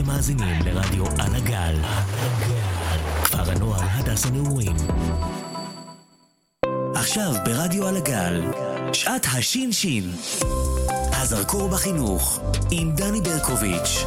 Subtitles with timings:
[0.00, 1.74] אתם מאזינים לרדיו על הגל.
[3.24, 4.76] כפר הנוער הדס הנעורים.
[6.94, 8.42] עכשיו ברדיו על הגל,
[8.92, 10.04] שעת השין-שין.
[11.12, 12.40] הזרקור בחינוך,
[12.70, 14.04] עם דני ברקוביץ'.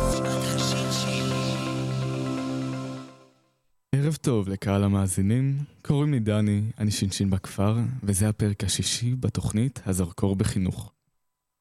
[3.95, 10.35] ערב טוב לקהל המאזינים, קוראים לי דני, אני שינשין בכפר, וזה הפרק השישי בתוכנית הזרקור
[10.35, 10.91] בחינוך.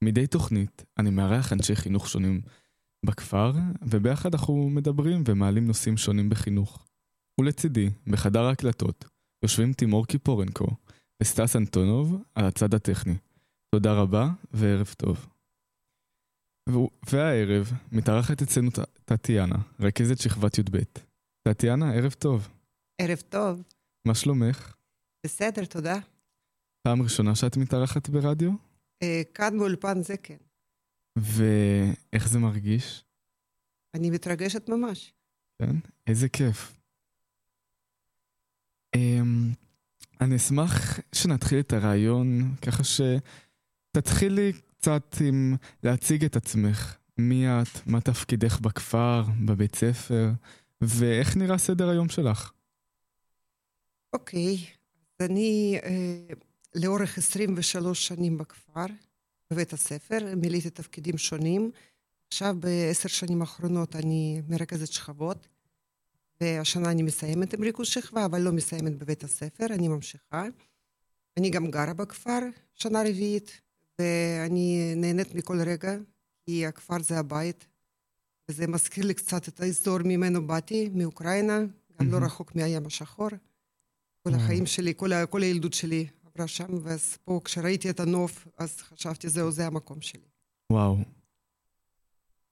[0.02, 2.40] מדי תוכנית אני מארח אנשי חינוך שונים
[3.04, 6.86] בכפר, וביחד אנחנו מדברים ומעלים נושאים שונים בחינוך.
[7.40, 9.04] ולצידי, בחדר ההקלטות,
[9.42, 10.66] יושבים תימור קיפורנקו
[11.22, 13.14] וסטס אנטונוב על הצד הטכני.
[13.74, 15.26] תודה רבה וערב טוב.
[17.10, 18.70] והערב מתארחת אצלנו
[19.04, 20.78] טטיאנה, רכזת שכבת י"ב.
[21.42, 22.48] טטיאנה, ערב טוב.
[23.00, 23.62] ערב טוב.
[24.04, 24.74] מה שלומך?
[25.26, 25.98] בסדר, תודה.
[26.82, 28.50] פעם ראשונה שאת מתארחת ברדיו?
[29.02, 30.36] אה, כאן באולפן זה כן.
[31.16, 33.04] ואיך זה מרגיש?
[33.94, 35.12] אני מתרגשת ממש.
[35.58, 35.76] כן?
[36.06, 36.82] איזה כיף.
[38.96, 39.52] אמ,
[40.20, 46.96] אני אשמח שנתחיל את הרעיון ככה שתתחילי קצת עם להציג את עצמך.
[47.18, 47.86] מי את?
[47.86, 50.30] מה תפקידך בכפר, בבית ספר,
[50.80, 52.52] ואיך נראה סדר היום שלך?
[54.12, 54.56] אוקיי,
[55.20, 56.34] אז אני אה,
[56.74, 58.86] לאורך 23 שנים בכפר.
[59.52, 61.70] בבית הספר, מילאתי תפקידים שונים.
[62.28, 65.48] עכשיו בעשר שנים האחרונות אני מרכזת שכבות,
[66.40, 70.44] והשנה אני מסיימת עם ריכוז שכבה, אבל לא מסיימת בבית הספר, אני ממשיכה.
[71.36, 72.38] אני גם גרה בכפר
[72.74, 73.60] שנה רביעית,
[73.98, 75.96] ואני נהנית מכל רגע,
[76.46, 77.66] כי הכפר זה הבית,
[78.48, 81.58] וזה מזכיר לי קצת את האזור ממנו באתי, מאוקראינה,
[82.00, 83.28] גם לא רחוק מהים השחור.
[84.22, 88.80] כל החיים שלי, כל, כל הילדות שלי עברה שם, ואז פה כשראיתי את הנוף, אז
[88.80, 90.28] חשבתי, זהו, זה המקום שלי.
[90.72, 90.98] וואו.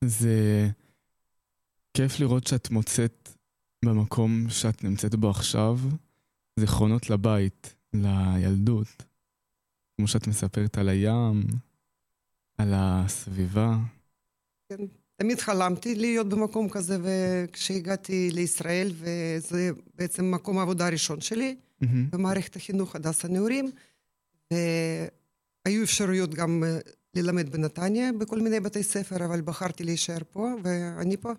[0.05, 0.69] זה
[1.95, 3.29] כיף לראות שאת מוצאת
[3.85, 5.79] במקום שאת נמצאת בו עכשיו
[6.57, 9.03] זיכרונות לבית, לילדות.
[9.97, 11.43] כמו שאת מספרת על הים,
[12.59, 13.77] על הסביבה.
[14.69, 14.85] כן,
[15.17, 21.87] תמיד חלמתי להיות במקום כזה, וכשהגעתי לישראל, וזה בעצם מקום העבודה הראשון שלי, mm-hmm.
[22.11, 23.71] במערכת החינוך הדסה נעורים,
[24.51, 26.79] והיו אפשרויות גם אה,
[27.15, 31.33] ללמד בנתניה בכל מיני בתי ספר, אבל בחרתי להישאר פה, ואני פה.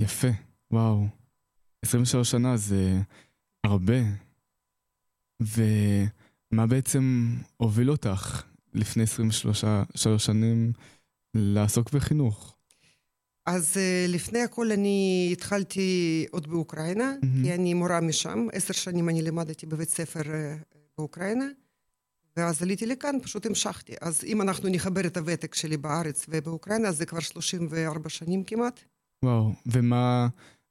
[0.00, 0.28] יפה,
[0.70, 1.06] וואו.
[1.82, 3.00] 23 שנה זה
[3.64, 3.96] הרבה.
[5.40, 8.42] ומה בעצם הוביל אותך
[8.74, 9.64] לפני 23
[10.26, 10.72] שנים
[11.34, 12.55] לעסוק בחינוך?
[13.46, 17.42] אז uh, לפני הכל אני התחלתי עוד באוקראינה, mm-hmm.
[17.42, 18.46] כי אני מורה משם.
[18.52, 20.64] עשר שנים אני לימדתי בבית ספר uh,
[20.98, 21.44] באוקראינה,
[22.36, 23.94] ואז עליתי לכאן, פשוט המשכתי.
[24.00, 28.80] אז אם אנחנו נחבר את הוותק שלי בארץ ובאוקראינה, אז זה כבר 34 שנים כמעט.
[29.24, 30.28] וואו, ומה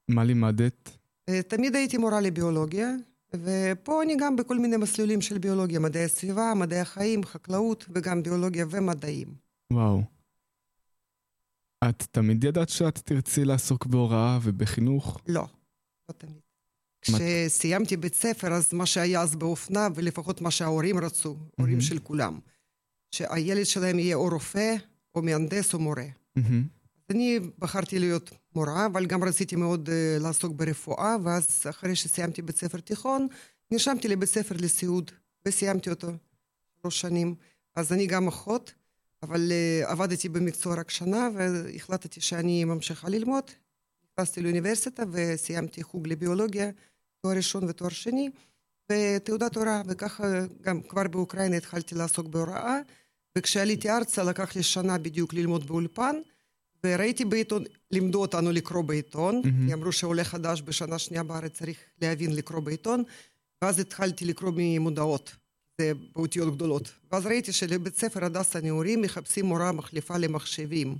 [0.09, 0.89] לימדת?
[1.29, 2.91] Uh, תמיד הייתי מורה לביולוגיה,
[3.33, 8.65] ופה אני גם בכל מיני מסלולים של ביולוגיה, מדעי הסביבה, מדעי החיים, חקלאות, וגם ביולוגיה
[8.69, 9.27] ומדעים.
[9.73, 10.14] וואו.
[11.89, 15.19] את תמיד ידעת שאת תרצי לעסוק בהוראה ובחינוך?
[15.27, 15.47] לא,
[16.09, 16.35] לא תמיד.
[17.01, 22.39] כשסיימתי בית ספר, אז מה שהיה אז באופנה, ולפחות מה שההורים רצו, הורים של כולם,
[23.11, 24.75] שהילד שלהם יהיה או רופא,
[25.15, 26.05] או מהנדס, או מורה.
[27.09, 32.41] אז אני בחרתי להיות מורה, אבל גם רציתי מאוד uh, לעסוק ברפואה, ואז אחרי שסיימתי
[32.41, 33.27] בית ספר תיכון,
[33.71, 35.11] נרשמתי לבית ספר לסיעוד,
[35.47, 36.07] וסיימתי אותו
[36.81, 37.35] שלוש שנים.
[37.75, 38.73] אז אני גם אחות.
[39.25, 43.43] אבל uh, עבדתי במקצוע רק שנה והחלטתי שאני ממשיכה ללמוד.
[44.13, 46.69] נכנסתי לאוניברסיטה וסיימתי חוג לביולוגיה,
[47.21, 48.29] תואר ראשון ותואר שני,
[48.91, 50.23] ותעודת הוראה, וככה
[50.61, 52.79] גם כבר באוקראינה התחלתי לעסוק בהוראה,
[53.37, 56.15] וכשעליתי ארצה לקח לי שנה בדיוק ללמוד באולפן,
[56.83, 59.67] וראיתי בעיתון, לימדו אותנו לקרוא בעיתון, mm-hmm.
[59.67, 63.03] כי אמרו שעולה חדש בשנה שנייה בארץ צריך להבין לקרוא בעיתון,
[63.61, 65.35] ואז התחלתי לקרוא ממודעות.
[65.81, 66.91] זה באותיות גדולות.
[67.11, 70.95] ואז ראיתי שלבית ספר הדסה נעורים מחפשים מורה מחליפה למחשבים.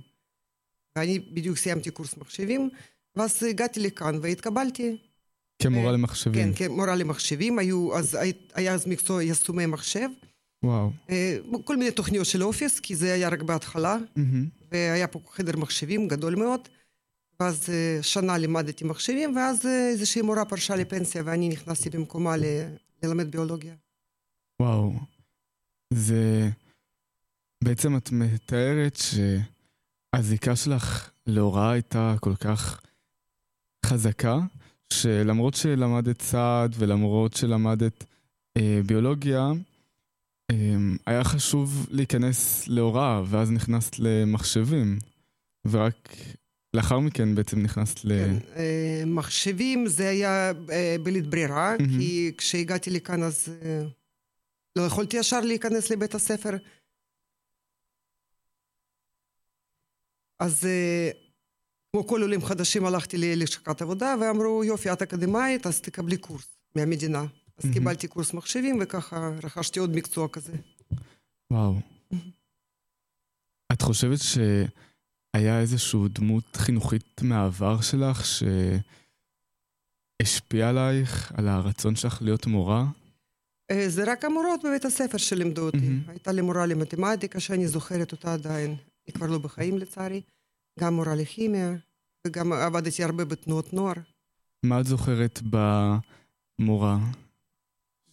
[0.96, 2.70] ואני בדיוק סיימתי קורס מחשבים,
[3.16, 4.96] ואז הגעתי לכאן והתקבלתי.
[5.62, 6.52] כמורה למחשבים.
[6.54, 7.58] כן, כמורה למחשבים.
[7.58, 8.18] היו, אז,
[8.54, 10.08] היה אז מקצוע יישומי מחשב.
[10.62, 10.90] וואו.
[11.10, 13.96] אה, כל מיני תוכניות של אופיס, כי זה היה רק בהתחלה.
[13.96, 14.66] Mm-hmm.
[14.72, 16.60] והיה פה חדר מחשבים גדול מאוד.
[17.40, 22.44] ואז אה, שנה לימדתי מחשבים, ואז אה, איזושהי מורה פרשה לפנסיה, ואני נכנסתי במקומה ל...
[23.02, 23.74] ללמד ביולוגיה.
[24.60, 24.92] וואו,
[25.90, 26.50] זה...
[27.64, 28.98] בעצם את מתארת
[30.14, 32.80] שהזיקה שלך להוראה הייתה כל כך
[33.86, 34.38] חזקה,
[34.92, 38.04] שלמרות שלמדת צעד ולמרות שלמדת
[38.56, 39.52] אה, ביולוגיה,
[40.50, 40.76] אה,
[41.06, 44.98] היה חשוב להיכנס להוראה, ואז נכנסת למחשבים.
[45.70, 46.16] ורק
[46.74, 48.08] לאחר מכן בעצם נכנסת ל...
[48.08, 51.74] כן, אה, מחשבים זה היה אה, בלית ברירה.
[51.98, 53.82] כי כשהגעתי לכאן אז אה,
[54.76, 56.56] לא יכולתי ישר להיכנס לבית הספר.
[60.38, 61.10] אז אה,
[61.92, 67.24] כמו כל עולים חדשים הלכתי ללשכת עבודה ואמרו יופי את אקדמאית אז תקבלי קורס מהמדינה.
[67.58, 67.70] אז.
[67.72, 70.52] קיבלתי קורס מחשבים וככה רכשתי עוד מקצוע כזה.
[71.52, 71.74] וואו.
[73.72, 78.22] את חושבת שהיה איזושהי דמות חינוכית מהעבר שלך
[80.22, 82.86] שהשפיעה עלייך, על הרצון שלך להיות מורה?
[83.70, 85.78] אה, זה רק המורות בבית הספר שלימדו אותי.
[85.78, 86.02] מהמם.
[86.08, 88.76] הייתה לי מורה למתמטיקה שאני זוכרת אותה עדיין.
[89.06, 90.20] היא כבר לא בחיים לצערי.
[90.80, 91.74] גם מורה לכימיה,
[92.26, 93.94] וגם עבדתי הרבה בתנועות נוער.
[94.62, 96.98] מה את זוכרת במורה?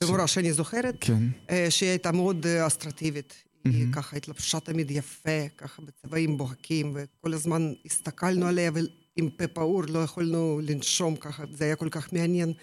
[0.03, 1.23] ומורה שאני זוכרת, כן.
[1.49, 3.43] אה, שהיא הייתה מאוד אה, אסטרטיבית.
[3.65, 3.91] היא מהמם.
[3.91, 9.99] ככה התלבשה תמיד יפה, ככה בצבעים בוהקים, וכל הזמן הסתכלנו עליה ועם פה פעור לא
[9.99, 12.53] יכולנו לנשום ככה, זה היה כל כך מעניין.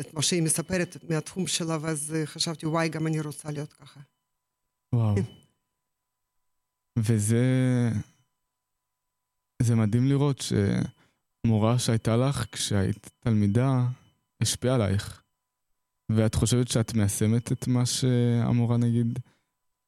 [0.00, 4.00] את מה שהיא מספרת מהתחום שלה, ואז אה, חשבתי, וואי, גם אני רוצה להיות ככה.
[4.94, 5.14] וואו.
[7.06, 7.44] וזה...
[9.62, 10.44] זה מדהים לראות
[11.46, 13.86] שמורה שהייתה לך כשהיית תלמידה
[14.40, 15.22] השפיעה עלייך.
[16.08, 19.18] ואת חושבת שאת מיישמת את מה שהמורה נגיד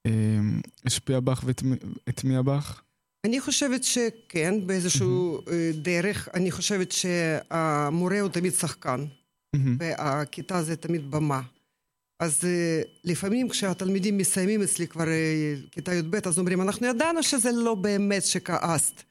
[0.05, 0.39] אה,
[0.85, 2.81] השפיעה בך והטמיעה בך?
[3.25, 6.29] אני חושבת שכן, באיזשהו אה, דרך.
[6.33, 9.05] אני חושבת שהמורה הוא תמיד שחקן,
[9.57, 9.77] מהמם.
[9.79, 11.41] והכיתה זה תמיד במה.
[12.19, 17.51] אז אה, לפעמים כשהתלמידים מסיימים אצלי כבר אה, כיתה י"ב, אז אומרים, אנחנו ידענו שזה
[17.51, 19.03] לא באמת שכעסת,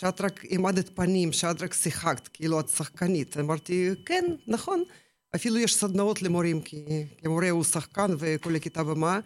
[0.00, 3.36] שאת רק העמדת פנים, שאת רק שיחקת, כאילו את שחקנית.
[3.36, 4.82] אמרתי, כן, נכון.
[5.34, 6.84] אפילו יש סדנאות למורים, כי,
[7.18, 9.20] כי מורה הוא שחקן וכל הכיתה במה.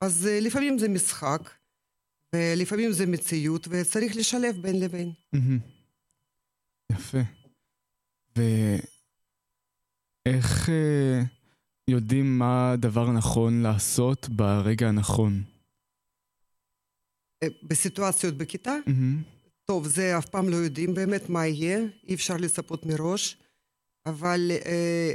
[0.00, 1.50] אז אה, לפעמים זה משחק,
[2.34, 5.12] ולפעמים זה מציאות, וצריך לשלב בין לבין.
[5.32, 5.58] מהמם.
[6.92, 7.18] יפה.
[10.28, 11.22] ואיך אה,
[11.88, 15.42] יודעים מה הדבר הנכון לעשות ברגע הנכון?
[17.42, 19.22] אה, בסיטואציות בכיתה, מהמם.
[19.64, 21.78] טוב, זה אף פעם לא יודעים באמת מה יהיה,
[22.08, 23.36] אי אפשר לצפות מראש,
[24.06, 25.14] אבל אה,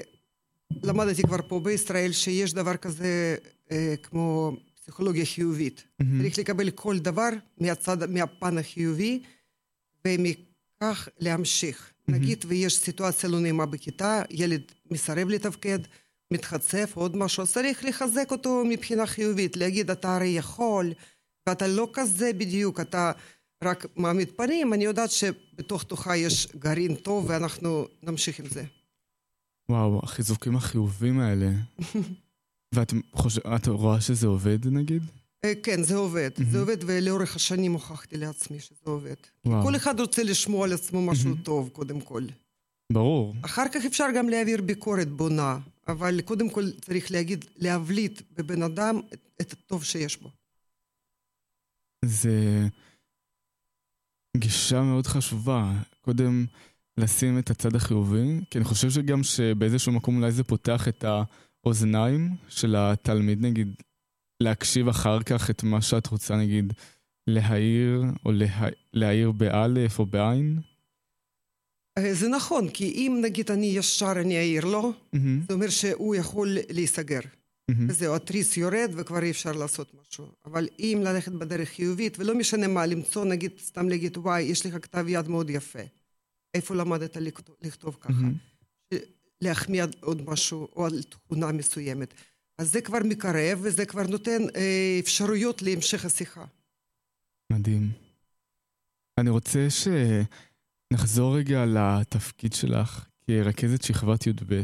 [0.83, 3.35] למדתי כבר פה בישראל שיש דבר כזה
[3.71, 5.87] אה, כמו פסיכולוגיה חיובית.
[5.99, 6.21] מהמם.
[6.21, 9.23] צריך לקבל כל דבר מהצד, מהפן החיובי,
[10.07, 11.93] ומכך להמשיך.
[12.07, 14.61] נגיד ויש סיטואציה לא נעימה בכיתה, ילד
[14.91, 15.79] מסרב לתפקד,
[16.31, 20.93] מתחצף, עוד משהו, צריך לחזק אותו מבחינה חיובית, להגיד, אתה הרי יכול,
[21.47, 23.11] ואתה לא כזה בדיוק, אתה
[23.63, 28.63] רק מעמיד פנים, אני יודעת שבתוך תוכה יש גרעין טוב, ואנחנו נמשיך עם זה.
[29.69, 31.51] וואו, החיזוקים החיובים האלה.
[32.75, 35.03] ואת חושב, רואה שזה עובד נגיד?
[35.45, 36.29] אה, כן, זה עובד.
[36.51, 39.15] זה עובד, ולאורך השנים הוכחתי לעצמי שזה עובד.
[39.45, 39.63] וואו.
[39.63, 41.35] כל אחד רוצה לשמוע על עצמו משהו.
[41.43, 42.23] טוב, קודם כל.
[42.91, 43.35] ברור.
[43.41, 48.99] אחר כך אפשר גם להעביר ביקורת בונה, אבל קודם כל צריך להגיד, להבליט בבן אדם
[49.13, 50.29] את, את הטוב שיש בו.
[52.05, 52.67] זה
[54.37, 55.71] גישה מאוד חשובה.
[56.01, 56.45] קודם
[56.97, 61.05] לשים את הצד החיובי, כי אני חושב שגם שבאיזשהו מקום אולי זה פותח את
[61.63, 63.75] האוזניים של התלמיד, נגיד,
[64.39, 66.73] להקשיב אחר כך את מה שאת רוצה, נגיד,
[67.27, 68.67] להעיר, או לה...
[68.93, 70.59] להעיר באלף או בעין.
[71.97, 76.15] אה, זה נכון, כי אם נגיד אני ישר אני אעיר לו, מהמם, זה אומר שהוא
[76.15, 77.19] יכול להיסגר.
[77.69, 77.89] מהמם.
[77.89, 80.25] וזהו, התריס יורד וכבר אי אפשר לעשות משהו.
[80.45, 84.73] אבל אם ללכת בדרך חיובית, ולא משנה מה, למצוא, נגיד, סתם להגיד, וואי, יש לך
[84.81, 85.79] כתב יד מאוד יפה.
[86.53, 88.13] איפה למדת לכתוב, לכתוב ככה?
[88.13, 88.33] מהמם.
[89.41, 92.13] להחמיא עוד משהו, או על תכונה מסוימת.
[92.57, 96.45] אז זה כבר מקרב, וזה כבר נותן אה, אפשרויות להמשך השיחה.
[97.51, 97.91] מדהים.
[99.19, 104.61] אני רוצה שנחזור רגע לתפקיד שלך כרכזת שכבת י"ב.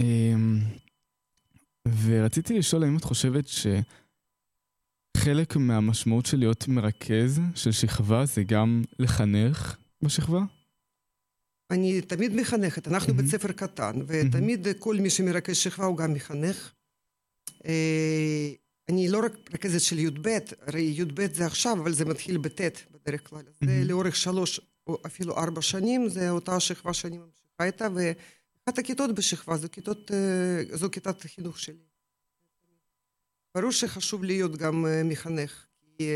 [0.00, 0.58] אמ,
[2.04, 3.44] ורציתי לשאול האם את חושבת
[5.16, 10.40] שחלק מהמשמעות של להיות מרכז של שכבה זה גם לחנך בשכבה?
[11.70, 13.22] אני תמיד מחנכת, אנחנו מהמם.
[13.22, 16.72] בית ספר קטן, ותמיד כל מי שמרכז שכבה הוא גם מחנך.
[17.66, 18.50] אה,
[18.88, 22.60] אני לא רק רכזת של י"ב, הרי י"ב זה עכשיו, אבל זה מתחיל בט'
[22.90, 23.42] בדרך כלל.
[23.42, 23.82] זה מהמם.
[23.82, 29.56] לאורך שלוש או אפילו ארבע שנים, זה אותה שכבה שאני ממשיכה איתה, ואחת הכיתות בשכבה
[29.56, 31.84] זו, כיתות, אה, זו כיתת החינוך שלי.
[33.54, 36.08] ברור שחשוב להיות גם אה, מחנך, כי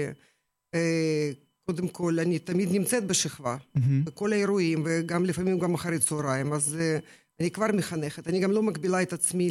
[1.67, 3.57] קודם כל אני תמיד נמצאת בשכבה.
[3.75, 4.05] מהמם.
[4.05, 7.05] בכל האירועים, וגם לפעמים גם אחרי צהריים, אז uh,
[7.41, 8.29] אני כבר מחנכת.
[8.29, 9.51] אני גם לא מגבילה את עצמי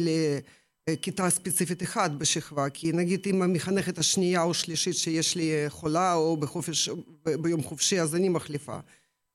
[0.88, 5.70] אה, כיתה ספציפית אחת בשכבה, כי נגיד אם המחנכת השנייה או שלישית שיש לי אה,
[5.70, 6.88] חולה או בחופש,
[7.42, 8.78] ביום חופשי אז אני מחליפה.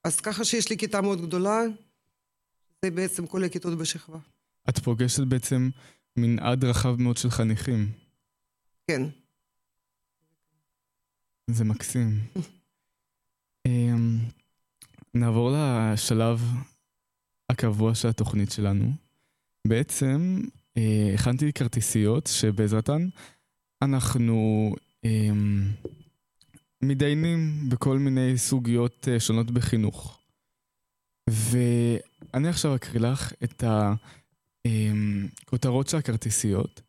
[0.03, 1.62] אז ככה שיש לי כיתה מאוד גדולה,
[2.86, 4.19] זה בעצם כל הכיתות בשכבה.
[4.69, 5.69] את פוגשת בעצם
[6.17, 7.91] מנעד רחב מאוד של חניכים.
[8.88, 9.01] כן.
[11.51, 12.19] זה מקסים.
[15.16, 16.42] אמ, נעבור לשלב
[17.51, 18.92] הקבוע של התוכנית שלנו.
[19.68, 20.42] בעצם
[20.78, 23.08] אה, הכנתי כרטיסיות שבעזרתן
[23.82, 24.70] אנחנו
[25.06, 25.30] אה,
[26.82, 30.20] מתדיינים בכל מיני סוגיות אה, שונות בחינוך.
[31.30, 33.63] ואני עכשיו אקריא לך את
[35.46, 36.82] הכותרות של הכרטיסיות,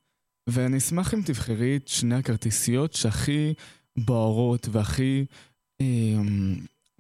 [0.49, 3.55] ואני אשמח אם תבחרי את שני הכרטיסיות שהכי
[3.97, 5.25] בוערות והכי
[5.81, 5.87] אה,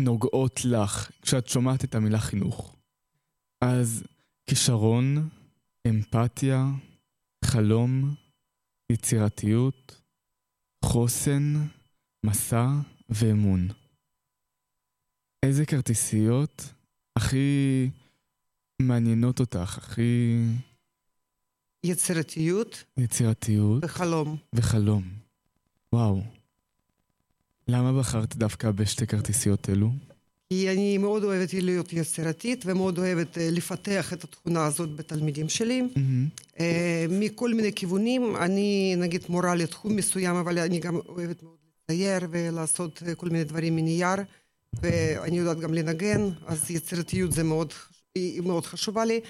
[0.00, 2.76] נוגעות לך כשאת שומעת את המילה חינוך.
[3.64, 4.02] אז
[4.46, 5.28] כישרון,
[5.88, 6.64] אמפתיה,
[7.44, 8.14] חלום,
[8.92, 10.00] יצירתיות,
[10.84, 11.54] חוסן,
[12.26, 12.66] מסע
[13.08, 13.68] ואמון.
[15.44, 16.72] איזה כרטיסיות
[17.16, 17.90] הכי
[18.82, 20.36] מעניינות אותך, הכי...
[21.86, 22.84] יצירתיות.
[22.96, 23.84] יצירתיות.
[23.84, 24.36] וחלום.
[24.54, 25.02] וחלום.
[25.94, 26.39] וואו.
[27.70, 29.90] למה בחרת דווקא בשתי כרטיסיות אלו?
[30.48, 35.82] כי אני מאוד אוהבת להיות יצירתית ומאוד אוהבת אה, לפתח את התכונה הזאת בתלמידים שלי.
[35.82, 36.60] Mm-hmm.
[37.08, 41.56] מכל מיני כיוונים, אני נגיד מורה לתחום מסוים, אבל אני גם אוהבת מאוד
[41.90, 44.16] לצייר ולעשות אה, כל מיני דברים מנייר,
[44.82, 47.72] ואני יודעת גם לנגן, אז יצירתיות זה מאוד,
[48.14, 49.20] היא מאוד חשובה לי.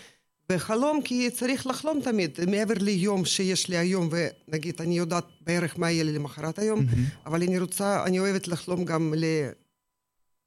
[0.51, 5.91] וחלום, כי צריך לחלום תמיד, מעבר ליום שיש לי היום, ונגיד, אני יודעת בערך מה
[5.91, 7.27] יהיה לי למחרת היום, mm-hmm.
[7.27, 9.15] אבל אני רוצה, אני אוהבת לחלום גם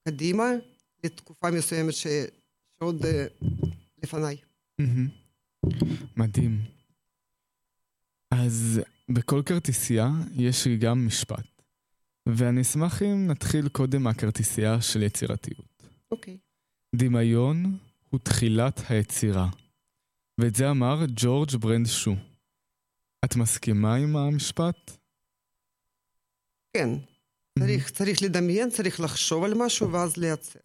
[0.07, 0.51] לקדימה,
[1.03, 2.07] לתקופה מסוימת ש...
[2.79, 3.45] שעוד uh,
[4.03, 4.37] לפניי.
[4.81, 5.67] Mm-hmm.
[6.17, 6.61] מדהים.
[8.31, 11.61] אז בכל כרטיסייה יש גם משפט,
[12.29, 15.83] ואני אשמח אם נתחיל קודם מהכרטיסייה של יצירתיות.
[16.11, 16.33] אוקיי.
[16.33, 16.37] Okay.
[16.95, 17.77] דמיון
[18.09, 19.49] הוא תחילת היצירה.
[20.41, 22.15] ואת זה אמר ג'ורג' ברנד שו.
[23.25, 24.91] את מסכימה עם המשפט?
[26.77, 26.89] כן.
[27.59, 30.59] צריך, צריך לדמיין, צריך לחשוב על משהו ואז לייצר.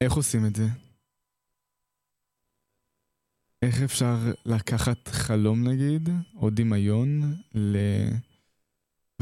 [0.00, 0.64] איך עושים את זה?
[3.62, 7.76] איך אפשר לקחת חלום נגיד, או דמיון, ל...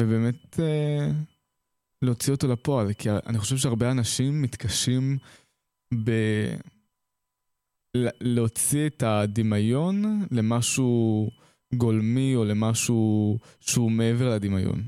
[0.00, 1.08] ובאמת אה,
[2.02, 2.92] להוציא אותו לפועל?
[2.92, 5.18] כי אני חושב שהרבה אנשים מתקשים
[6.04, 6.10] ב...
[8.20, 11.30] להוציא את הדמיון למשהו
[11.74, 14.82] גולמי או למשהו שהוא מעבר לדמיון.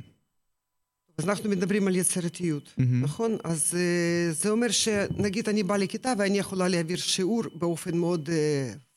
[1.18, 2.82] אז אנחנו מדברים על יצירתיות, mm-hmm.
[3.02, 3.36] נכון?
[3.44, 8.32] אז uh, זה אומר שנגיד אני באה לכיתה ואני יכולה להעביר שיעור באופן מאוד uh,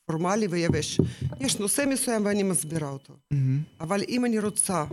[0.05, 0.99] פורמלי ויבש.
[1.39, 3.13] יש נושא מסוים ואני מסבירה אותו.
[3.13, 3.37] Mm-hmm.
[3.79, 4.85] אבל אם אני רוצה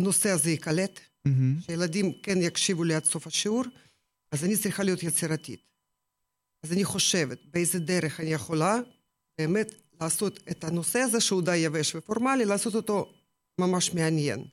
[0.00, 1.62] שהנושא הזה ייקלט, mm-hmm.
[1.66, 3.64] שילדים כן יקשיבו לי עד סוף השיעור,
[4.32, 5.69] אז אני צריכה להיות יצירתית.
[6.62, 8.78] אז אני חושבת באיזה דרך אני יכולה
[9.38, 13.12] באמת לעשות את הנושא הזה שהוא די יבש ופורמלי, לעשות אותו
[13.60, 14.44] ממש מעניין.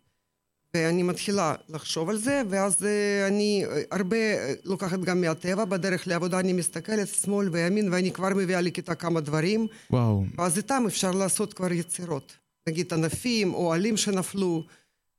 [0.73, 6.07] ואני מתחילה לחשוב על זה, ואז אה, אני אה, הרבה אה, לוקחת גם מהטבע, בדרך
[6.07, 9.67] לעבודה אני מסתכלת שמאל וימין, ואני כבר מביאה לכיתה כמה דברים.
[9.91, 10.23] וואו.
[10.37, 12.37] ואז איתם אפשר לעשות כבר יצירות.
[12.67, 14.63] נגיד ענפים, או עלים שנפלו,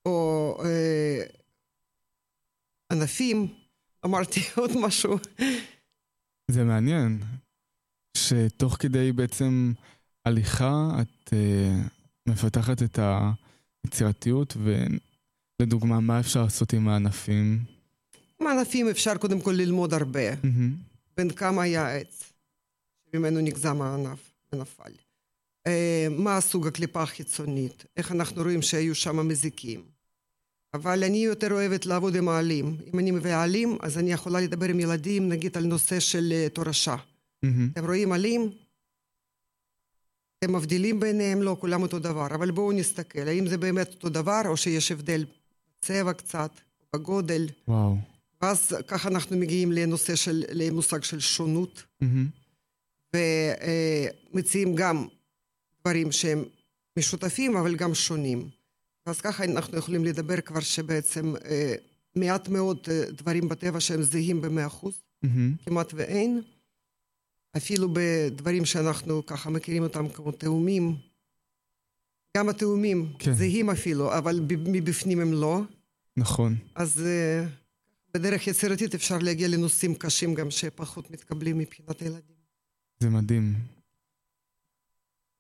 [0.06, 1.22] או אה,
[2.92, 3.48] ענפים.
[4.04, 5.18] אמרתי עוד משהו.
[6.50, 7.22] זה מעניין,
[8.16, 9.72] שתוך כדי בעצם
[10.24, 11.88] הליכה את uh,
[12.28, 12.98] מפתחת את
[13.84, 14.56] היצירתיות,
[15.60, 17.64] ולדוגמה, מה אפשר לעשות עם הענפים?
[18.40, 20.32] עם הענפים אפשר קודם כל ללמוד הרבה.
[20.32, 20.88] Mm-hmm.
[21.16, 22.32] בין כמה היה עץ,
[23.12, 24.92] שממנו נגזם הענף ונפל.
[25.68, 25.70] Uh,
[26.10, 29.97] מה סוג הקליפה החיצונית, איך אנחנו רואים שהיו שם מזיקים.
[30.74, 32.76] אבל אני יותר אוהבת לעבוד עם העלים.
[32.92, 36.48] אם אני מביאה עלים, אז אני יכולה לדבר עם ילדים, נגיד, על נושא של אה,
[36.48, 36.96] תורשה.
[36.96, 37.48] Mm-hmm.
[37.72, 38.50] אתם רואים עלים?
[40.38, 41.42] אתם מבדילים ביניהם?
[41.42, 42.26] לא, כולם אותו דבר.
[42.26, 45.24] אבל בואו נסתכל, האם זה באמת אותו דבר, או שיש הבדל
[45.78, 46.50] בצבע קצת,
[46.92, 47.46] בגודל.
[47.68, 47.96] וואו.
[48.42, 51.84] ואז ככה אנחנו מגיעים לנושא של, למושג של שונות.
[52.02, 53.16] Mm-hmm.
[54.34, 55.06] ומציעים גם
[55.80, 56.44] דברים שהם
[56.98, 58.48] משותפים, אבל גם שונים.
[59.08, 61.74] אז ככה אנחנו יכולים לדבר כבר שבעצם אה,
[62.16, 65.64] מעט מאוד אה, דברים בטבע שהם זהים במאה אחוז, mm-hmm.
[65.64, 66.42] כמעט ואין.
[67.56, 70.96] אפילו בדברים שאנחנו ככה מכירים אותם כמו תאומים.
[72.36, 73.32] גם התאומים כן.
[73.32, 75.60] זהים אפילו, אבל מבפנים הם לא.
[76.16, 76.56] נכון.
[76.74, 77.46] אז אה,
[78.14, 82.36] בדרך יצירתית אפשר להגיע לנושאים קשים גם שפחות מתקבלים מבחינת הילדים.
[83.00, 83.54] זה מדהים.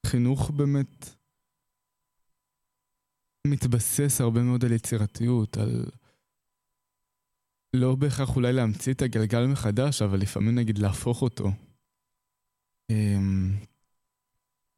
[0.06, 1.17] חינוך באמת
[3.50, 5.84] מתבסס הרבה מאוד על יצירתיות, על...
[7.76, 11.50] לא בהכרח אולי להמציא את הגלגל מחדש, אבל לפעמים נגיד להפוך אותו.
[12.90, 13.52] אמ,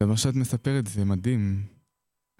[0.03, 1.63] ומה שאת מספרת זה מדהים.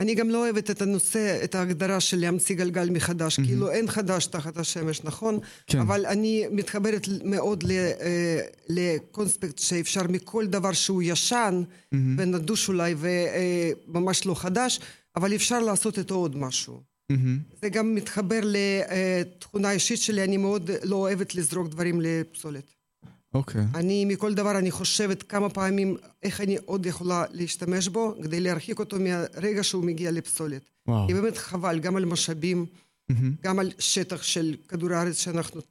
[0.02, 3.46] אני גם לא אוהבת את הנושא, את ההגדרה של להמציא גלגל מחדש, mm-hmm.
[3.46, 5.40] כאילו אין חדש תחת השמש, נכון?
[5.68, 5.80] כן.
[5.80, 11.98] אבל אני מתחברת מאוד אה, לקונספקט שאפשר מכל דבר שהוא ישן mm-hmm.
[12.18, 14.80] ונדוש אולי וממש לא חדש,
[15.16, 16.82] אבל אפשר לעשות איתו עוד משהו.
[17.12, 17.56] Mm-hmm.
[17.62, 22.74] זה גם מתחבר לתכונה אישית שלי, אני מאוד לא אוהבת לזרוק דברים לפסולת.
[23.34, 23.62] אוקיי.
[23.62, 23.78] Okay.
[23.78, 28.80] אני מכל דבר, אני חושבת כמה פעמים איך אני עוד יכולה להשתמש בו כדי להרחיק
[28.80, 30.62] אותו מהרגע שהוא מגיע לפסולת.
[30.88, 31.08] וואו.
[31.08, 33.16] כי באמת חבל, גם על משאבים, mm-hmm.
[33.42, 35.62] גם על שטח של כדור הארץ שאנחנו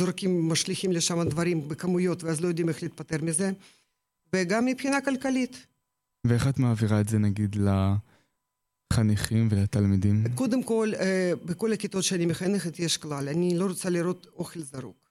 [0.00, 3.50] זורקים, משליכים לשם דברים בכמויות ואז לא יודעים איך להתפטר מזה,
[4.32, 5.66] וגם מבחינה כלכלית.
[6.26, 7.56] ואיך את מעבירה את זה נגיד
[8.92, 10.24] לחניכים ולתלמידים?
[10.34, 15.10] קודם כל, אה, בכל הכיתות שאני מחנכת יש כלל, אני לא רוצה לראות אוכל זרוק.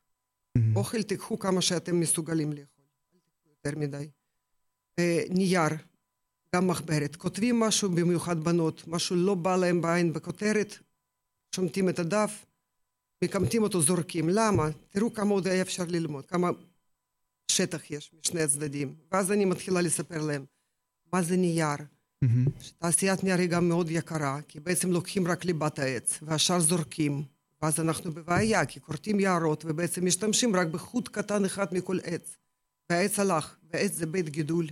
[0.58, 0.62] Mm-hmm.
[0.76, 4.10] אוכל תיקחו כמה שאתם מסוגלים לאכול, אל תיקחו יותר מדי.
[5.00, 5.78] אה, נייר,
[6.56, 7.16] גם מחברת.
[7.16, 10.78] כותבים משהו, במיוחד בנות, משהו לא בא להם בעין בכותרת,
[11.56, 12.46] שומטים את הדף,
[13.24, 14.30] מקמטים אותו, זורקים.
[14.30, 14.70] למה?
[14.90, 16.50] תראו כמה עוד היה אפשר ללמוד, כמה
[17.52, 18.96] שטח יש משני הצדדים.
[19.12, 20.46] ואז אני מתחילה לספר להם
[21.14, 21.78] מה זה נייר.
[22.24, 22.74] Mm-hmm.
[22.78, 27.24] תעשיית נייר היא גם מאוד יקרה, כי בעצם לוקחים רק ליבת העץ, והשאר זורקים.
[27.62, 32.38] ואז אנחנו בבעיה, כי כורתים יערות ובעצם משתמשים רק בחוט קטן אחד מכל עץ.
[32.90, 34.68] והעץ הלך, ועץ זה בית גידול,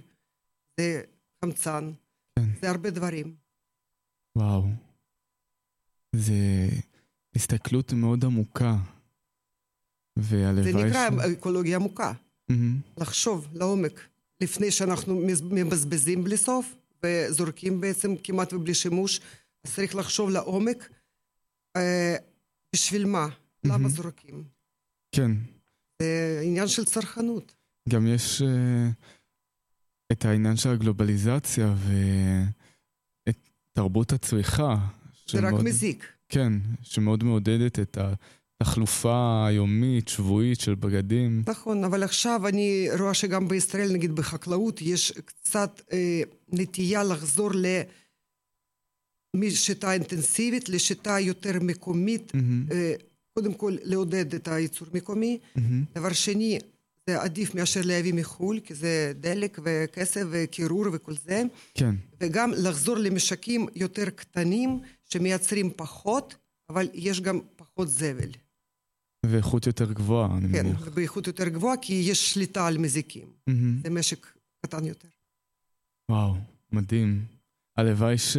[0.80, 1.02] זה
[1.42, 1.92] חמצן,
[2.36, 2.46] כן.
[2.62, 3.36] זה הרבה דברים.
[4.36, 4.64] וואו.
[6.16, 6.68] זה
[7.36, 8.78] הסתכלות מאוד עמוקה.
[10.18, 10.74] והלוואי.
[10.74, 11.34] זה נקרא ש...
[11.34, 12.12] אקולוגיה עמוקה.
[12.52, 13.02] Mm-hmm.
[13.02, 14.08] לחשוב לעומק,
[14.42, 19.22] לפני שאנחנו מבזבזים בלי סוף וזורקים בעצם כמעט ובלי שימוש,
[19.64, 20.90] אז צריך לחשוב לעומק.
[21.76, 22.16] אה,
[22.76, 23.28] בשביל מה?
[23.64, 24.44] למה זורקים?
[25.12, 25.32] כן.
[26.02, 27.56] זה עניין של צרכנות.
[27.90, 28.46] גם יש uh,
[30.12, 31.74] את העניין של הגלובליזציה
[33.28, 34.76] ואת תרבות הצריכה.
[35.14, 36.06] זה שמאוד, רק מזיק.
[36.30, 37.98] כן, שמאוד מעודדת את
[38.62, 41.44] התחלופה היומית, שבועית של בגדים.
[41.48, 46.22] נכון, אבל עכשיו אני רואה שגם בישראל, נגיד בחקלאות, יש קצת אה,
[46.52, 47.66] נטייה לחזור ל...
[49.36, 52.74] משיטה אינטנסיבית לשיטה יותר מקומית, mm-hmm.
[53.34, 55.62] קודם כל לעודד את הייצור מקומי, mm-hmm.
[55.96, 56.60] דבר שני
[57.10, 61.44] זה עדיף מאשר להביא מחו"ל, כי זה דלק וכסף וקירור וכל זה,
[61.74, 61.96] כן.
[62.22, 66.36] וגם לחזור למשקים יותר קטנים שמייצרים פחות,
[66.70, 68.30] אבל יש גם פחות זבל.
[69.26, 70.86] ואיכות יותר גבוהה, אני כן, מניח.
[70.86, 73.28] כן, באיכות יותר גבוהה, כי יש שליטה על מזיקים.
[73.50, 73.84] Mm-hmm.
[73.84, 74.28] זה משק
[74.66, 75.08] קטן יותר.
[76.12, 76.36] וואו,
[76.72, 77.26] מדהים.
[77.78, 78.38] הלוואי ש...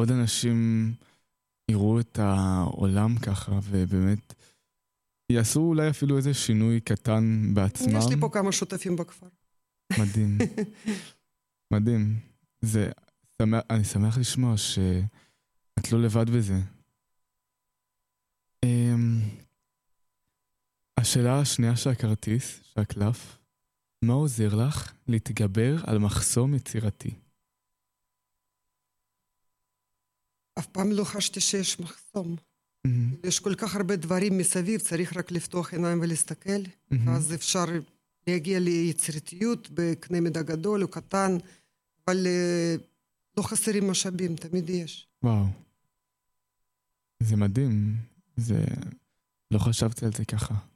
[0.00, 0.92] עוד אנשים
[1.70, 4.34] יראו את העולם ככה, ובאמת
[5.32, 7.96] יעשו אולי אפילו איזה שינוי קטן בעצמם.
[7.98, 9.26] יש לי פה כמה שותפים בכפר.
[9.98, 10.38] מדהים.
[11.74, 12.16] מדהים.
[12.60, 12.90] זה,
[13.42, 16.60] שמח, אני שמח לשמוע שאת לא לבד בזה.
[21.08, 23.38] השאלה השנייה של הכרטיס, של הקלף,
[24.02, 27.10] מה עוזר לך להתגבר על מחסום יצירתי?
[30.58, 32.36] אף פעם לא חשתי שיש מחסום.
[32.86, 33.26] Mm-hmm.
[33.26, 37.10] יש כל כך הרבה דברים מסביב, צריך רק לפתוח עיניים ולהסתכל, mm-hmm.
[37.10, 37.64] אז אפשר
[38.26, 41.36] להגיע ליצירתיות בקנה מידה גדול או קטן,
[42.06, 42.80] אבל uh,
[43.36, 45.08] לא חסרים משאבים, תמיד יש.
[45.22, 45.46] וואו.
[47.22, 47.96] זה מדהים.
[48.36, 48.64] זה...
[49.50, 50.54] לא חשבתי על זה ככה.
[50.54, 50.68] על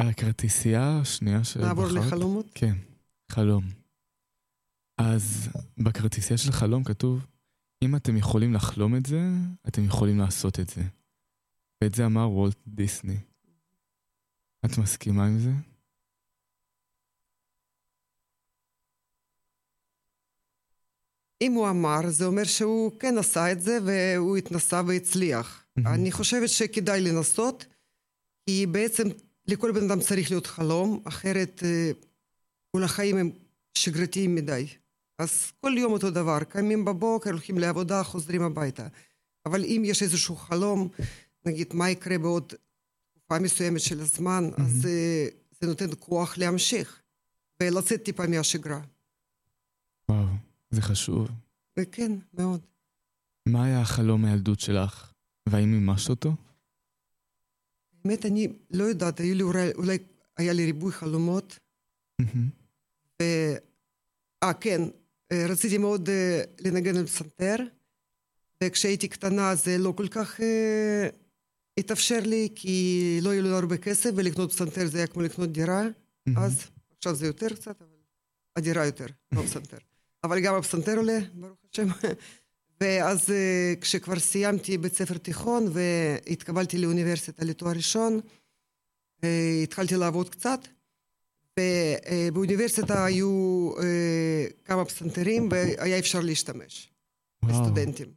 [0.00, 1.60] הכרטיסייה השנייה של...
[1.60, 2.46] נעבור לחלומות?
[2.54, 2.74] כן,
[3.32, 3.64] חלום.
[4.98, 7.26] אז בכרטיסייה של חלום כתוב,
[7.82, 9.20] אם אתם יכולים לחלום את זה,
[9.68, 10.82] אתם יכולים לעשות את זה.
[11.80, 13.18] ואת זה אמר וולט דיסני.
[14.64, 15.50] את מסכימה עם זה?
[21.42, 25.64] אם הוא אמר, זה אומר שהוא כן עשה את זה והוא התנסה והצליח.
[25.86, 27.66] אני חושבת שכדאי לנסות,
[28.46, 29.08] כי בעצם
[29.48, 31.90] לכל בן אדם צריך להיות חלום, אחרת אה,
[32.72, 33.30] כל החיים הם
[33.74, 34.66] שגרתיים מדי.
[35.18, 38.86] אז כל יום אותו דבר, קמים בבוקר, הולכים לעבודה, חוזרים הביתה.
[39.46, 40.88] אבל אם יש איזשהו חלום,
[41.46, 42.52] נגיד מה יקרה בעוד
[43.12, 44.62] תקופה מסוימת של הזמן, mm-hmm.
[44.62, 45.28] אז זה,
[45.60, 47.02] זה נותן כוח להמשיך
[47.62, 48.80] ולצאת טיפה מהשגרה.
[50.08, 50.26] וואו,
[50.70, 51.28] זה חשוב.
[51.78, 52.60] וכן, מאוד.
[53.48, 55.12] מה היה החלום הילדות שלך,
[55.48, 56.34] והאם מימשת אותו?
[58.06, 59.98] באמת, אני לא יודעת, היו לי אולי, אולי
[60.36, 61.58] היה לי ריבוי חלומות.
[63.20, 64.82] אה, כן,
[65.32, 67.56] אה, רציתי מאוד אה, לנגן על פסנתר,
[68.64, 71.08] וכשהייתי קטנה זה לא כל כך אה,
[71.78, 75.82] התאפשר לי, כי לא היו לנו הרבה כסף, ולקנות פסנתר זה היה כמו לקנות דירה,
[76.36, 76.64] אז,
[76.96, 77.96] עכשיו זה יותר קצת, אבל
[78.56, 79.78] הדירה יותר, לא פסנתר.
[80.24, 81.88] אבל גם הפסנתר עולה, ברוך השם.
[82.80, 83.32] ואז
[83.80, 88.20] כשכבר סיימתי בית ספר תיכון והתקבלתי לאוניברסיטה לתואר ראשון,
[89.62, 90.60] התחלתי לעבוד קצת.
[92.30, 93.70] ובאוניברסיטה היו
[94.64, 96.90] כמה פסנתרים והיה אפשר להשתמש,
[97.48, 98.08] לסטודנטים.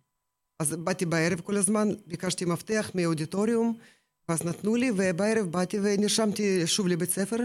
[0.60, 3.78] אז באתי בערב כל הזמן, ביקשתי מפתח מאודיטוריום,
[4.30, 7.38] ואז נתנו לי, ובערב באתי ונרשמתי שוב לבית ספר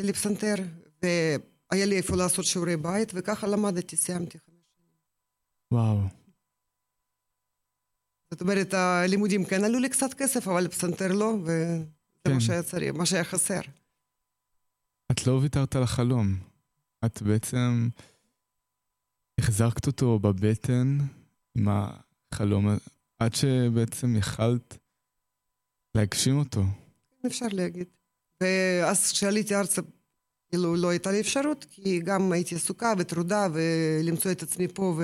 [0.00, 0.54] לפסנתר,
[1.02, 4.57] והיה לי איפה לעשות שיעורי בית, וככה למדתי, סיימתי חמש.
[5.72, 5.98] וואו.
[8.30, 11.84] זאת אומרת, הלימודים כן עלו לי קצת כסף, אבל פסנתר לא, וזה
[12.24, 12.34] כן.
[12.34, 13.60] מה שהיה צריך, מה שהיה חסר.
[15.10, 16.36] את לא ויתרת על החלום.
[17.04, 17.88] את בעצם
[19.40, 20.98] החזקת אותו בבטן
[21.54, 22.68] עם החלום,
[23.18, 24.78] עד שבעצם יכלת
[25.94, 26.62] להגשים אותו.
[27.26, 27.86] אפשר להגיד.
[28.40, 29.82] ואז כשעליתי ארצה,
[30.48, 35.00] כאילו לא הייתה לי אפשרות, כי גם הייתי עסוקה וטרודה ולמצוא את עצמי פה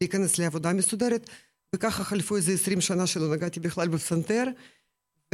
[0.00, 1.30] ולהיכנס לעבודה מסודרת,
[1.74, 4.44] וככה חלפו איזה עשרים שנה שלא נגעתי בכלל בפסנתר,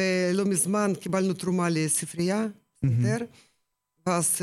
[0.01, 3.19] ולא מזמן קיבלנו תרומה לספרייה, פסנתר.
[3.19, 3.47] Mm-hmm.
[4.07, 4.39] ואז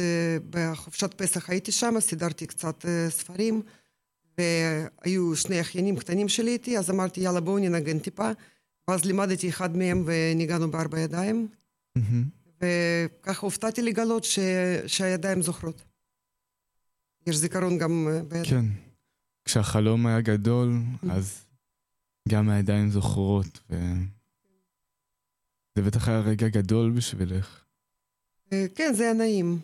[0.50, 3.62] בחופשת פסח הייתי שם, סידרתי קצת ספרים,
[4.38, 8.32] והיו שני אחיינים קטנים שלי איתי, אז אמרתי, יאללה, בואו ננגן טיפה.
[8.88, 11.48] ואז לימדתי אחד מהם וניגענו בארבע ידיים.
[12.62, 14.40] וככה הופתעתי לגלות ש...
[14.88, 15.84] שהידיים זוכרות.
[17.28, 18.46] יש זיכרון גם בידיים.
[18.46, 18.66] כן.
[19.46, 20.74] כשהחלום היה גדול,
[21.12, 21.46] אז
[22.30, 23.76] גם הידיים זוכרות, ו...
[25.76, 27.64] זה בטח היה רגע גדול בשבילך.
[28.54, 29.60] אה, כן, זה היה נעים.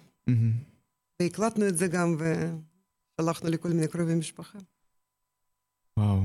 [1.22, 4.60] והקלטנו את זה גם, ושלחנו לכל מיני קרובי משפחה.
[5.98, 6.22] וואו.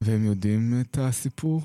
[0.00, 1.62] והם יודעים את הסיפור?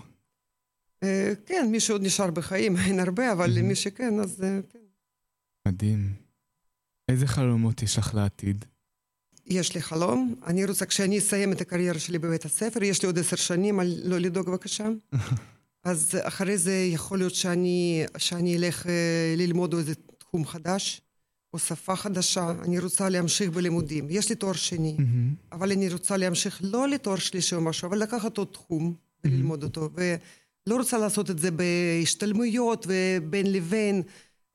[1.04, 4.80] אה, כן, מי שעוד נשאר בחיים, אין הרבה, אבל מי שכן, אז אה, כן.
[5.68, 6.14] מדהים.
[7.10, 8.66] איזה חלומות יש לך לעתיד?
[9.52, 10.36] יש לי חלום.
[10.48, 14.18] אני רוצה, כשאני אסיים את הקריירה שלי בבית הספר, יש לי עוד עשר שנים, לא
[14.18, 14.88] לדאוג בבקשה.
[15.84, 21.02] אז אחרי זה יכול להיות שאני, שאני אלך אה, ללמוד איזה תחום חדש,
[21.54, 24.08] או שפה חדשה, אני רוצה להמשיך בלימודים.
[24.10, 25.56] יש לי תואר שני, mm-hmm.
[25.56, 29.66] אבל אני רוצה להמשיך לא לתואר שלישי או משהו, אבל לקחת עוד תחום וללמוד mm-hmm.
[29.66, 29.90] אותו.
[29.96, 34.02] ולא רוצה לעשות את זה בהשתלמויות ובין לבין.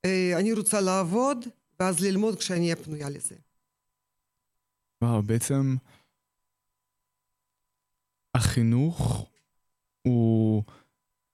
[0.05, 1.45] אה, אני רוצה לעבוד,
[1.81, 3.35] ואז ללמוד כשאני אהיה פנויה לזה.
[5.03, 5.77] וואו, בעצם
[8.35, 9.29] החינוך
[10.03, 10.63] הוא...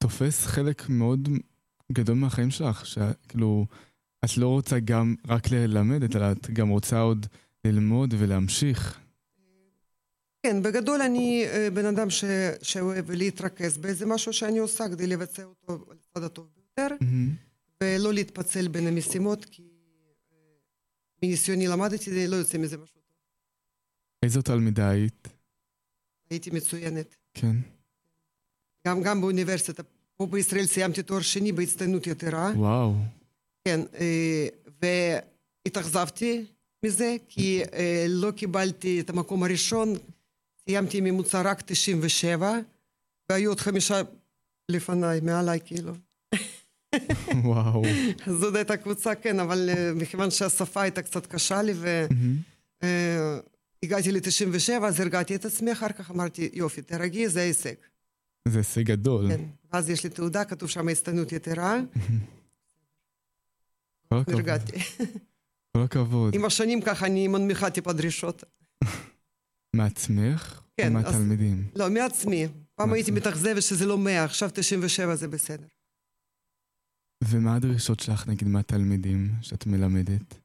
[0.03, 1.29] תופס חלק מאוד
[1.93, 3.67] גדול מהחיים שלך, שכאילו,
[4.25, 7.27] את לא רוצה גם רק ללמד, אלא את גם רוצה עוד
[7.65, 8.99] ללמוד ולהמשיך.
[10.43, 12.25] כן, בגדול אני אה, בן אדם ש...
[12.63, 17.83] שאוהב להתרכז באיזה משהו שאני עושה כדי לבצע אותו לצד הטוב ביותר, mm-hmm.
[17.83, 20.39] ולא להתפצל בין המשימות, כי אה,
[21.23, 23.02] מניסיוני למדתי, לא יוצא מזה משהו.
[24.23, 25.29] איזו תלמידה היית?
[26.31, 27.17] הייתי מצוינת.
[27.35, 27.57] כן.
[28.87, 29.83] גם, גם באוניברסיטה.
[30.17, 32.53] פה בישראל סיימתי תואר שני בהצטיינות יתרה.
[32.57, 32.95] וואו.
[33.65, 34.47] כן, אה,
[34.83, 36.45] והתאכזבתי
[36.85, 39.95] מזה, כי אה, לא קיבלתי את המקום הראשון,
[40.65, 42.59] סיימתי ממוצע רק 97,
[43.31, 44.01] והיו עוד חמישה
[44.69, 45.93] לפניי, מעליי כאילו.
[47.45, 47.83] וואו.
[48.27, 51.73] זאת הייתה קבוצה, כן, אבל אה, מכיוון שהשפה הייתה קצת קשה לי,
[53.83, 57.75] והגעתי ל-97, אז הרגעתי את עצמי, אחר כך אמרתי, יופי, תרגי, זה הישג.
[58.49, 59.29] זה הישג גדול.
[59.29, 61.81] כן, ואז יש לי תעודה, כתוב שם הצטיינות יתרה.
[64.09, 64.35] כל הכבוד.
[64.35, 64.79] הרגעתי.
[65.77, 66.35] כל הכבוד.
[66.35, 68.45] עם השנים ככה אני מנמיכה טיפה דרישות.
[69.77, 70.63] מעצמך?
[70.77, 70.93] כן.
[70.93, 71.65] מהתלמידים?
[71.77, 72.49] לא, מעצמי.
[72.75, 75.67] פעם הייתי מתאכזבת שזה לא 100, עכשיו 97 זה בסדר.
[77.25, 80.42] ומה הדרישות שלך נגיד מהתלמידים שאת מלמדת?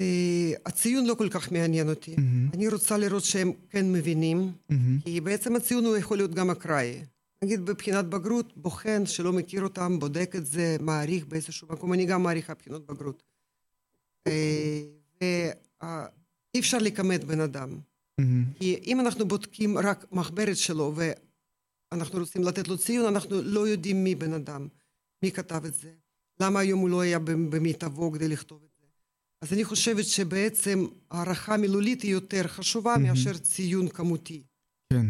[0.00, 2.14] אה, הציון לא כל כך מעניין אותי.
[2.14, 2.54] Mm-hmm.
[2.54, 4.74] אני רוצה לראות שהם כן מבינים, mm-hmm.
[5.04, 7.04] כי בעצם הציון הוא יכול להיות גם אקראי.
[7.44, 12.22] נגיד בבחינת בגרות, בוחן שלא מכיר אותם, בודק את זה, מעריך באיזשהו מקום, אני גם
[12.22, 13.22] מעריכה בחינות בגרות.
[14.26, 14.82] אה,
[15.20, 17.78] ואי אפשר לכמת בן אדם.
[18.20, 18.58] Mm-hmm.
[18.58, 20.94] כי אם אנחנו בודקים רק מחברת שלו
[21.92, 24.68] ואנחנו רוצים לתת לו ציון, אנחנו לא יודעים מי בן אדם,
[25.22, 25.90] מי כתב את זה,
[26.40, 28.73] למה היום הוא לא היה במיטבו כדי לכתוב את זה.
[29.42, 32.98] אז אני חושבת שבעצם הערכה מילולית היא יותר חשובה mm-hmm.
[32.98, 34.42] מאשר ציון כמותי.
[34.92, 35.06] כן.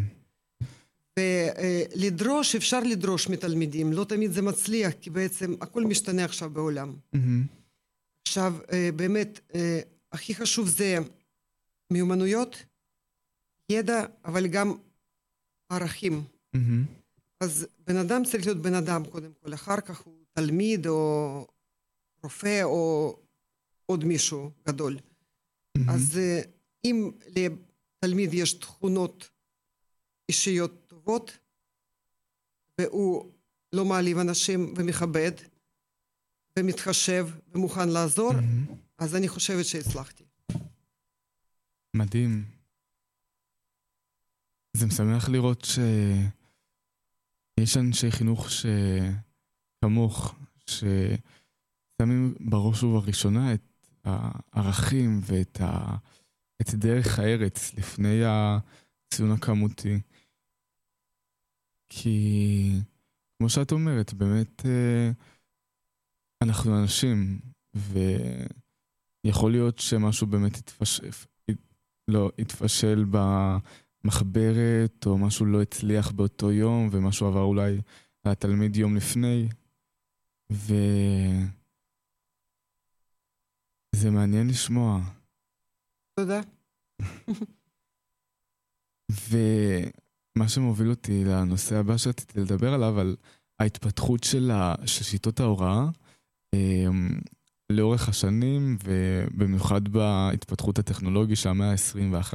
[1.19, 6.95] ולדרוש, אפשר לדרוש מתלמידים, לא תמיד זה מצליח, כי בעצם הכל משתנה עכשיו בעולם.
[7.15, 7.19] Mm-hmm.
[8.21, 9.79] עכשיו, אה, באמת, אה,
[10.11, 10.97] הכי חשוב זה
[11.91, 12.63] מיומנויות,
[13.69, 14.73] ידע, אבל גם
[15.69, 16.23] ערכים.
[16.53, 16.85] מהמם.
[17.39, 21.47] אז בן אדם צריך להיות בן אדם קודם כל, אחר כך הוא תלמיד או
[22.23, 23.17] רופא או
[23.85, 24.97] עוד מישהו גדול.
[25.77, 25.89] מהמם.
[25.89, 26.41] אז אה,
[26.85, 29.29] אם לתלמיד יש תכונות
[30.29, 31.37] אישיות טובות,
[32.81, 33.31] והוא
[33.73, 35.31] לא מעליב אנשים ומכבד,
[36.59, 38.65] ומתחשב ומוכן לעזור, מהמם.
[38.97, 40.23] אז אני חושבת שהצלחתי.
[41.93, 42.45] מדהים.
[44.73, 48.47] זה משמח לראות שיש אנשי חינוך
[49.81, 50.35] שכמוך,
[50.67, 53.74] ששמים בראש ובראשונה את
[54.05, 55.95] הערכים ואת ה...
[56.61, 59.99] את דרך הארץ לפני הציון הכמותי.
[61.89, 62.81] כי
[63.37, 65.11] כמו שאת אומרת, באמת אה,
[66.41, 67.39] אנחנו אנשים,
[69.23, 71.03] ויכול להיות שמשהו באמת יתפשט,
[72.07, 73.05] לא, התפשל
[74.03, 77.81] במחברת, או משהו לא הצליח באותו יום, ומשהו עבר אולי
[78.25, 79.47] לתלמיד יום לפני,
[80.51, 80.73] ו...
[83.95, 85.01] זה מעניין לשמוע.
[86.19, 86.41] תודה.
[89.29, 93.15] ומה שמוביל אותי לנושא הבא שרציתי לדבר עליו, על
[93.59, 94.75] ההתפתחות של, ה...
[94.85, 95.85] של שיטות ההוראה
[96.55, 97.19] אמ,
[97.71, 102.33] לאורך השנים, ובמיוחד בהתפתחות הטכנולוגית של המאה ה-21.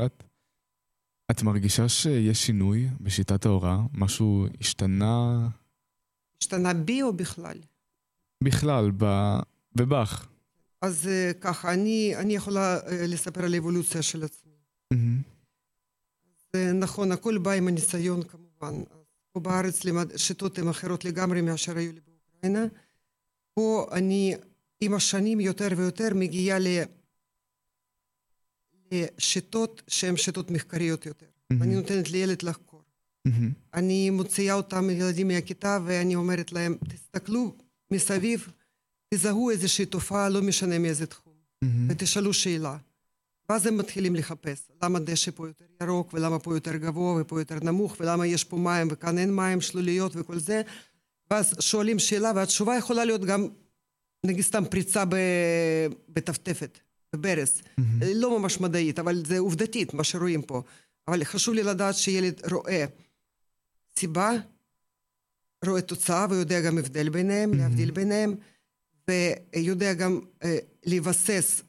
[1.30, 3.78] את מרגישה שיש שינוי בשיטת ההוראה?
[3.94, 5.48] משהו השתנה
[6.42, 7.58] השתנה בי או בכלל?
[8.44, 9.04] בכלל, ב...
[9.74, 10.29] בבאך?
[10.80, 14.52] אז אה, ככה, אני, אני יכולה אה, לספר על האבולוציה של עצמי.
[14.90, 15.22] מהמם.
[16.52, 18.82] זה נכון, הכל בא עם הניסיון כמובן.
[19.32, 19.82] פה בארץ
[20.16, 22.66] שיטות הן אחרות לגמרי מאשר היו לי באוקראינה.
[23.54, 24.34] פה אני
[24.80, 26.66] עם השנים יותר ויותר מגיעה ל...
[28.92, 31.26] לשיטות שהן שיטות מחקריות יותר.
[31.50, 31.62] מהמם.
[31.62, 32.82] אני נותנת לילד לחקור.
[33.24, 33.52] מהמם.
[33.74, 37.56] אני מוציאה אותם, ילדים מהכיתה, ואני אומרת להם, תסתכלו
[37.90, 38.48] מסביב,
[39.14, 41.86] תזהו איזושהי תופעה, לא משנה מאיזה תחום, מהמם.
[41.90, 42.76] ותשאלו שאלה.
[43.48, 47.58] ואז הם מתחילים לחפש, למה דשא פה יותר ירוק, ולמה פה יותר גבוה, ופה יותר
[47.62, 50.62] נמוך, ולמה יש פה מים וכאן אין מים, שלוליות וכל זה.
[51.30, 53.48] ואז שואלים שאלה, והתשובה יכולה להיות גם,
[54.26, 55.04] נגיד סתם פריצה
[56.08, 56.78] בטפטפת,
[57.12, 57.62] בברז.
[57.78, 58.00] מהמם.
[58.14, 60.62] לא ממש מדעית, אבל זה עובדתית, מה שרואים פה.
[61.08, 62.84] אבל חשוב לי לדעת שילד רואה
[63.98, 64.32] סיבה,
[65.66, 67.62] רואה תוצאה ויודע גם הבדל ביניהם, מהמם.
[67.62, 68.34] להבדיל ביניהם,
[69.10, 71.62] ויודע גם אה, לבסס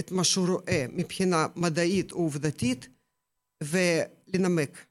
[0.00, 2.88] את מה שהוא רואה מבחינה מדעית או עובדתית,
[3.62, 4.86] ולנמק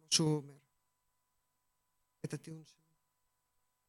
[0.00, 0.54] מה שהוא אומר,
[2.24, 2.78] את הטיעון שלו.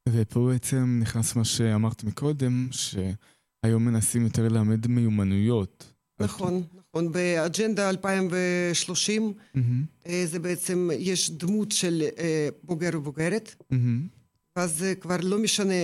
[0.09, 5.93] ופה בעצם נכנס מה שאמרת מקודם, שהיום מנסים יותר ללמד מיומנויות.
[6.19, 7.11] נכון, נכון.
[7.11, 9.83] באג'נדה 2030 מהמם.
[10.05, 14.07] אה, זה בעצם, יש דמות של אה, בוגר ובוגרת, מהמם.
[14.55, 15.83] ואז כבר לא משנה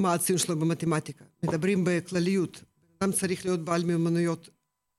[0.00, 1.24] מה הציון שלו במתמטיקה.
[1.42, 2.62] מדברים בכלליות.
[2.98, 4.48] אדם צריך להיות בעל מיומנויות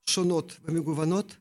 [0.10, 1.36] שונות ומגוונות,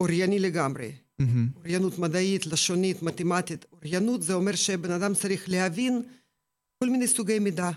[0.00, 0.92] ואורייני לגמרי.
[1.18, 1.48] מהמם.
[1.56, 3.66] אוריינות מדעית, לשונית, מתמטית.
[3.72, 6.02] אוריינות זה אומר שבן אדם צריך להבין
[6.78, 7.70] כל מיני סוגי מידע,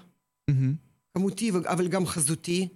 [0.48, 0.76] מהמם.
[1.14, 2.68] כמותי אבל גם חזותי.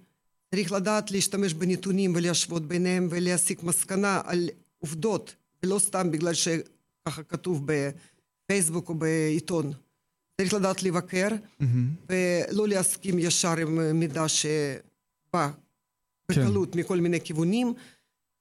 [0.50, 4.48] צריך לדעת להשתמש בנתונים ולהשוות ביניהם ולהסיק מסקנה על
[4.78, 7.66] עובדות, ולא סתם בגלל שככה כתוב
[8.52, 9.72] בפייסבוק או בעיתון.
[10.40, 11.28] צריך לדעת לבקר
[11.60, 11.90] מהמם.
[12.08, 15.50] ולא להסכים ישר עם מידע שבא
[16.30, 17.74] בקלות מכל מיני כיוונים,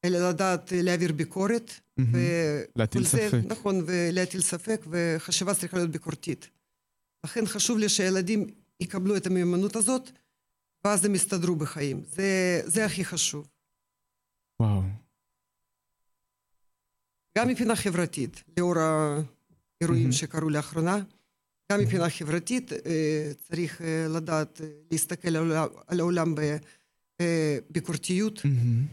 [0.06, 1.72] אלא לדעת להעביר ביקורת.
[1.98, 2.12] מהמם.
[2.16, 3.40] ו- להטיל כל זה- ספק.
[3.48, 6.50] נכון, ולהטיל ספק, וחשיבה צריכה להיות ביקורתית.
[7.26, 8.46] לכן חשוב לי שהילדים
[8.80, 10.10] יקבלו את המיומנות הזאת,
[10.86, 12.02] ואז הם יסתדרו בחיים.
[12.06, 13.48] זה, זה הכי חשוב.
[14.62, 14.82] וואו.
[17.38, 18.76] גם מבחינה חברתית, לאור
[19.82, 20.12] האירועים מהמם.
[20.12, 20.98] שקרו לאחרונה,
[21.72, 22.72] גם מבחינה חברתית
[23.48, 24.62] צריך לדעת
[24.92, 26.36] להסתכל על העולם- על העולם
[27.22, 28.86] בביקורתיות, מהמם.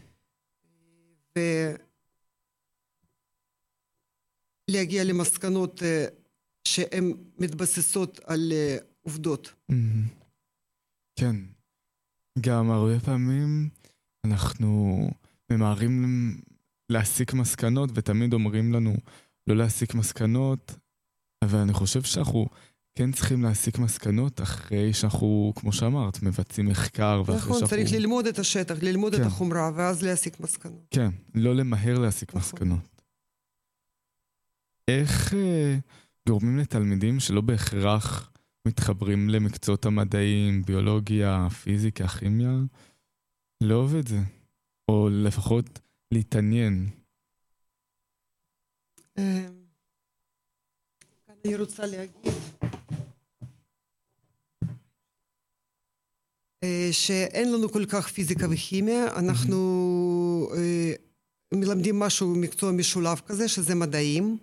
[4.69, 5.81] ולהגיע למסקנות
[6.67, 8.51] שהן מתבססות על
[9.01, 9.53] עובדות.
[9.69, 10.03] מהמם.
[11.15, 11.35] כן.
[12.39, 13.69] גם הרבה פעמים
[14.25, 14.99] אנחנו
[15.51, 16.05] ממהרים
[16.89, 18.95] להסיק מסקנות, ותמיד אומרים לנו
[19.47, 20.75] לא להסיק מסקנות,
[21.43, 22.47] אבל אני חושב שאנחנו
[22.97, 27.67] כן צריכים להסיק מסקנות אחרי שאנחנו, כמו שאמרת, מבצעים מחקר, ואחרי נכון, שאנחנו...
[27.77, 29.21] צריך ללמוד את השטח, ללמוד כן.
[29.21, 30.87] את החומרה, ואז להסיק מסקנות.
[30.91, 32.41] כן, לא למהר להסיק נכון.
[32.41, 33.01] מסקנות.
[34.87, 35.77] איך אה,
[36.29, 38.31] גורמים לתלמידים שלא בהכרח
[38.67, 42.53] מתחברים למקצועות המדעיים, ביולוגיה, פיזיקה, כימיה,
[43.61, 44.19] לאהוב את זה.
[44.89, 45.79] או לפחות
[46.11, 46.89] להתעניין.
[49.17, 49.47] אה,
[51.29, 52.33] אני רוצה להגיד
[56.63, 60.93] אה, שאין לנו כל כך פיזיקה וכימיה, אנחנו אה,
[61.53, 64.37] מלמדים משהו, מקצוע משולב כזה, שזה מדעים,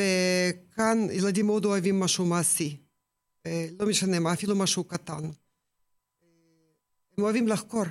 [0.00, 2.76] וכאן ילדים מאוד אוהבים משהו מעשי,
[3.78, 5.24] לא משנה מה, אפילו משהו קטן.
[7.18, 7.84] הם אוהבים לחקור.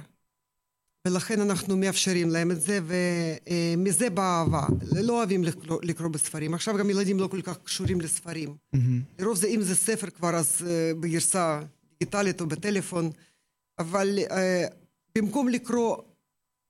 [1.08, 4.66] ולכן אנחנו מאפשרים להם את זה, ומזה באה אהבה.
[4.92, 6.54] לא אוהבים לקרוא, לקרוא בספרים.
[6.54, 8.50] עכשיו גם ילדים לא כל כך קשורים לספרים.
[8.50, 8.80] Mm-hmm.
[9.20, 10.66] לרוב זה, אם זה ספר כבר, אז uh,
[11.00, 11.62] בגרסה
[12.00, 13.10] דיגיטלית או בטלפון,
[13.80, 14.34] אבל uh,
[15.18, 15.98] במקום לקרוא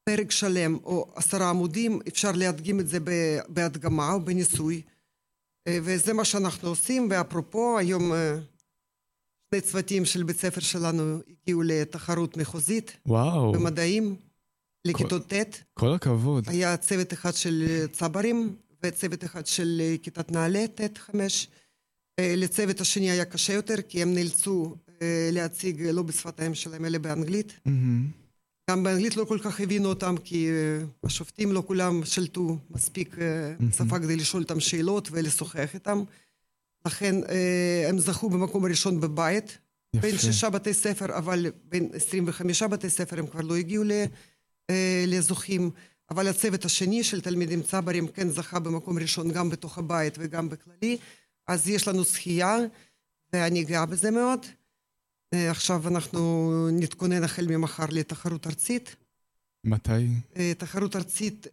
[0.04, 2.98] פרק שלם או עשרה עמודים, אפשר להדגים את זה
[3.48, 4.82] בהדגמה או בניסוי.
[4.82, 8.12] Uh, וזה מה שאנחנו עושים, ואפרופו, היום...
[8.12, 8.16] Uh,
[9.56, 12.98] שני צוותים של בית ספר שלנו הגיעו לתחרות מחוזית.
[13.06, 13.52] וואו.
[13.52, 14.16] במדעים,
[14.86, 15.64] לכיתות ט'.
[15.74, 16.44] כל הכבוד.
[16.48, 21.48] היה צוות אחד של צברים וצוות אחד של כיתת נעל"ה, ט' חמש.
[22.20, 26.86] אה, לצוות השני היה קשה יותר, כי הם נאלצו אה, להציג לא בשפת האם שלהם,
[26.86, 27.52] אלא באנגלית.
[27.68, 28.70] Mm-hmm.
[28.70, 33.78] גם באנגלית לא כל כך הבינו אותם, כי אה, השופטים לא כולם שלטו מספיק mm-hmm.
[33.78, 36.04] שפה כדי לשאול אותם שאלות ולשוחח איתם.
[36.86, 39.58] לכן אה, הם זכו במקום הראשון בבית.
[39.94, 40.08] יפה.
[40.08, 43.84] בין שישה בתי ספר, אבל בין 25 בתי ספר הם כבר לא הגיעו
[44.70, 45.72] אה, לזוכים.
[46.10, 50.98] אבל הצוות השני של תלמידים צברים כן זכה במקום ראשון גם בתוך הבית וגם בכללי.
[51.48, 52.58] אז יש לנו זכייה,
[53.34, 54.46] ואני גאה בזה מאוד.
[55.34, 58.96] אה, עכשיו אנחנו נתכונן החל ממחר לתחרות ארצית.
[59.64, 60.08] מתי?
[60.58, 61.48] תחרות ארצית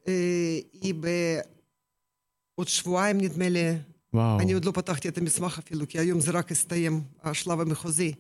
[0.72, 3.74] היא בעוד שבועיים, נדמה לי,
[4.14, 4.40] וואו.
[4.40, 8.12] אני עוד לא פתחתי את המסמך אפילו, כי היום זה רק הסתיים, השלב המחוזי.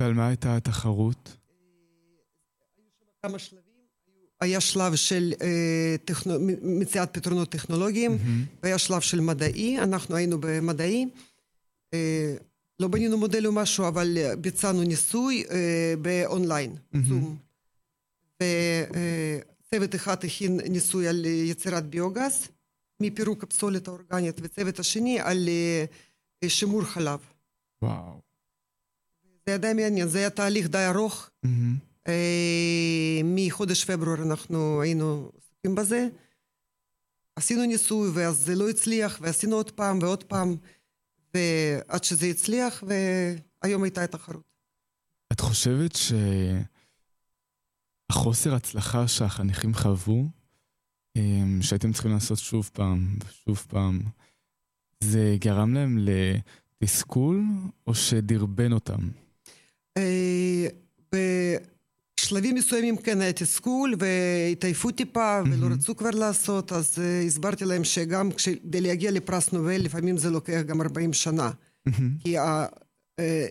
[0.00, 1.36] ועל מה הייתה התחרות?
[2.76, 3.74] היו שם כמה שלבים.
[4.40, 6.34] היה שלב של אה, טכנו...
[6.62, 8.58] מציאת פתרונות טכנולוגיים, mm-hmm.
[8.62, 11.08] והיה שלב של מדעי, אנחנו היינו במדעי.
[11.94, 12.34] אה,
[12.80, 16.98] לא בנינו מודל או משהו, אבל ביצענו ניסוי אה, באונליין, mm-hmm.
[17.08, 17.36] זום.
[18.42, 22.48] וצוות אחד הכין ניסוי על יצירת ביוגז,
[23.00, 25.84] מפירוק הפסולת האורגנית, וצוות השני על אה,
[26.48, 27.20] שימור חלב.
[27.82, 28.20] וואו.
[29.22, 31.30] זה היה די מעניין, זה היה תהליך די ארוך.
[31.46, 32.08] Mm-hmm.
[33.24, 36.08] מחודש פברואר אנחנו היינו עסוקים בזה.
[37.36, 40.56] עשינו ניסוי, ואז זה לא הצליח, ועשינו עוד פעם ועוד פעם,
[41.34, 42.84] ועד שזה הצליח,
[43.62, 44.54] והיום הייתה התחרות.
[45.32, 45.98] את חושבת
[48.10, 50.28] שהחוסר הצלחה שהחניכים חוו,
[51.60, 54.00] שהייתם צריכים לעשות שוב פעם ושוב פעם,
[55.00, 55.98] זה גרם להם
[56.80, 57.42] לתסכול
[57.86, 59.00] או שדרבן אותם?
[59.96, 60.66] אה,
[61.14, 67.84] בשלבים מסוימים כן היה תסכול והתעייפו טיפה ולא רצו כבר לעשות, אז אה, הסברתי להם
[67.84, 71.50] שגם כדי להגיע לפרס נובל לפעמים זה לוקח גם 40 שנה.
[72.18, 72.66] כי אה,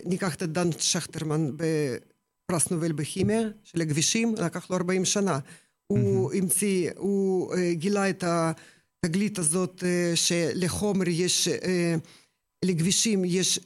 [0.06, 5.39] ניקח את דן שכטרמן בפרס נובל בכימיה של הכבישים, לקח לו 40 שנה.
[5.99, 11.95] הוא המציא, הוא אה, גילה את התגלית הזאת אה, שלחומר יש, אה,
[12.65, 13.60] לכבישים יש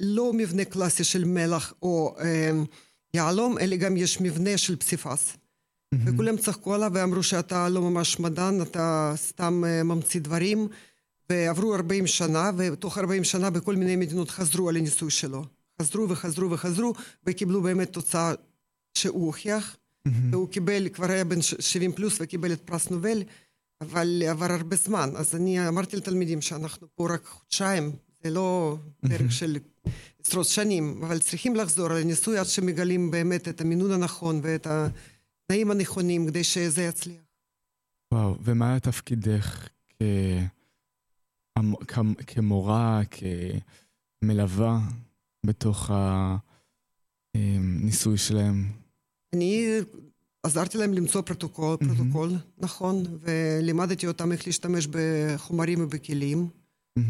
[0.00, 2.16] לא מבנה קלאסי של מלח או
[3.14, 5.32] יהלום, אלא גם יש מבנה של פסיפס.
[5.32, 5.98] Mm-hmm.
[6.06, 10.68] וכולם צחקו עליו ואמרו שאתה לא ממש מדען, אתה סתם ממציא דברים.
[11.30, 15.44] ועברו 40 שנה, ותוך 40 שנה בכל מיני מדינות חזרו על הניסוי שלו.
[15.82, 16.92] חזרו וחזרו וחזרו,
[17.26, 18.32] וקיבלו באמת תוצאה
[18.98, 19.76] שהוא הוכיח.
[20.06, 20.10] Mm-hmm.
[20.30, 23.22] והוא קיבל, כבר היה בן 70 פלוס וקיבל את פרס נובל,
[23.80, 25.10] אבל עבר הרבה זמן.
[25.16, 27.92] אז אני אמרתי לתלמידים שאנחנו פה רק חודשיים,
[28.22, 29.30] זה לא דרך mm-hmm.
[29.30, 29.56] של
[30.24, 35.70] עשרות שנים, אבל צריכים לחזור על הניסוי עד שמגלים באמת את המינון הנכון ואת התנאים
[35.70, 37.22] הנכונים כדי שזה יצליח.
[38.12, 40.02] וואו, ומה היה תפקידך כ...
[42.26, 43.00] כמורה,
[44.20, 44.80] כמלווה
[45.46, 45.90] בתוך
[47.34, 48.85] הניסוי שלהם?
[49.36, 49.80] אני
[50.42, 51.86] עזרתי להם למצוא פרוטוקול, mm-hmm.
[51.86, 56.48] פרוטוקול נכון, ולימדתי אותם איך להשתמש בחומרים ובכלים.
[56.98, 57.02] Mm-hmm.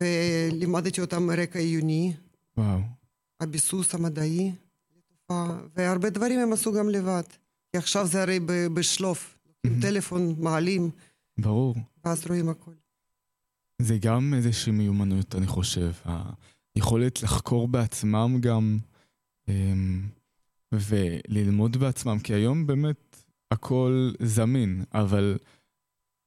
[0.00, 2.12] ולימדתי אותם רקע עיוני.
[2.56, 2.80] וואו.
[3.40, 4.52] הביסוס המדעי,
[5.76, 7.22] והרבה דברים הם עשו גם לבד.
[7.72, 8.40] כי עכשיו זה הרי
[8.74, 9.38] בשלוף.
[9.66, 9.82] עם mm-hmm.
[9.82, 10.90] טלפון, מעלים.
[11.38, 11.74] ברור.
[12.04, 12.70] ואז רואים הכל.
[13.82, 15.92] זה גם איזושהי מיומנות, אני חושב.
[16.74, 18.78] היכולת לחקור בעצמם גם.
[19.48, 20.02] אמ,
[20.72, 23.16] וללמוד בעצמם, כי היום באמת
[23.50, 25.38] הכל זמין, אבל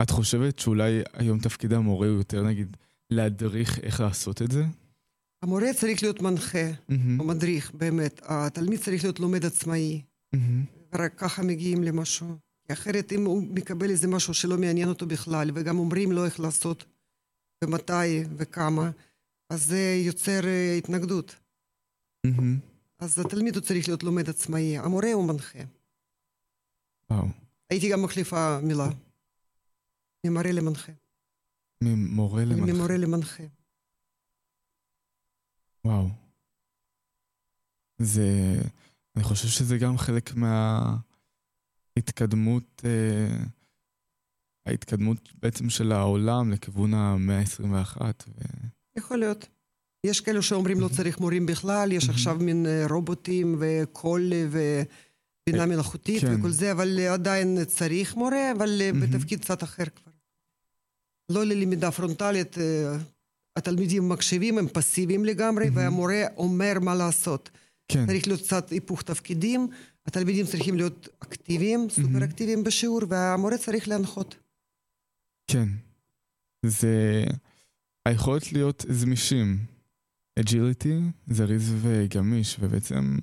[0.01, 2.77] את חושבת שאולי היום תפקיד המורה הוא יותר נגיד
[3.09, 4.63] להדריך איך לעשות את זה?
[5.43, 8.21] המורה צריך להיות מנחה מהמם, או מדריך, באמת.
[8.23, 10.01] התלמיד צריך להיות לומד עצמאי,
[10.33, 12.37] מהמם, ורק ככה מגיעים למשהו.
[12.67, 16.39] כי אחרת אם הוא מקבל איזה משהו שלא מעניין אותו בכלל, וגם אומרים לו איך
[16.39, 16.85] לעשות,
[17.63, 18.91] ומתי וכמה,
[19.49, 21.35] אז זה יוצר אה, התנגדות.
[22.25, 22.70] מהמם.
[23.01, 25.59] אז התלמיד הוא צריך להיות לומד עצמאי, המורה הוא מנחה.
[27.09, 27.27] וואו.
[27.69, 28.87] הייתי גם מחליפה מילה.
[30.25, 30.91] ממורה למנחה.
[31.83, 32.73] ממורה למנחה.
[32.73, 33.43] ממורה למנחה.
[35.85, 36.07] וואו.
[37.97, 38.27] זה...
[39.15, 40.29] אני חושב שזה גם חלק
[41.95, 43.43] מההתקדמות, אה,
[44.65, 48.01] ההתקדמות בעצם של העולם לכיוון המאה ה-21.
[48.27, 48.41] ו...
[48.97, 49.60] יכול להיות.
[50.03, 55.65] יש כאלו שאומרים לא צריך מורים בכלל, יש עכשיו מין אה, רובוטים וקול אה, ובינה
[55.65, 56.39] מלאכותית כן.
[56.39, 60.11] וכל זה, אבל אה, עדיין צריך מורה, אבל אה, בתפקיד קצת אחר כבר.
[61.29, 62.97] לא ללמידה פרונטלית, אה,
[63.55, 67.49] התלמידים מקשיבים, הם פסיביים לגמרי, והמורה אומר מה לעשות.
[67.87, 69.67] כן, צריך להיות קצת היפוך תפקידים,
[70.05, 74.35] התלמידים צריכים להיות אקטיביים, סופר אקטיביים בשיעור, והמורה צריך להנחות.
[75.47, 75.67] כן.
[76.65, 77.23] זה
[78.05, 79.70] היכולת להיות זמישים.
[80.41, 83.17] agility, זריז וגמיש, ובעצם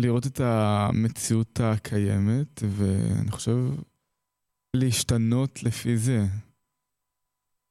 [0.00, 3.56] לראות את המציאות הקיימת, ואני חושב
[4.76, 6.26] להשתנות לפי זה.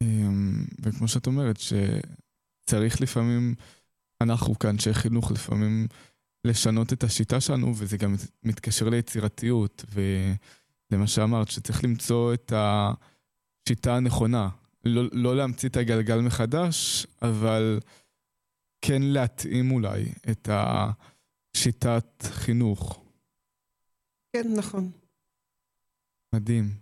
[0.03, 3.55] אמ, וכמו שאת אומרת, שצריך לפעמים,
[4.21, 5.87] אנחנו כאנשי חינוך, לפעמים
[6.45, 14.49] לשנות את השיטה שלנו, וזה גם מתקשר ליצירתיות, ולמה שאמרת, שצריך למצוא את השיטה הנכונה.
[14.85, 17.79] לא, לא להמציא את הגלגל מחדש, אבל
[18.81, 23.03] כן להתאים אולי את השיטת חינוך.
[24.33, 24.91] כן, נכון.
[26.35, 26.75] מדהים.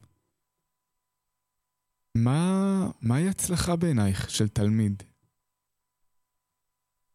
[2.17, 5.03] מה, מהי הצלחה בעינייך של תלמיד?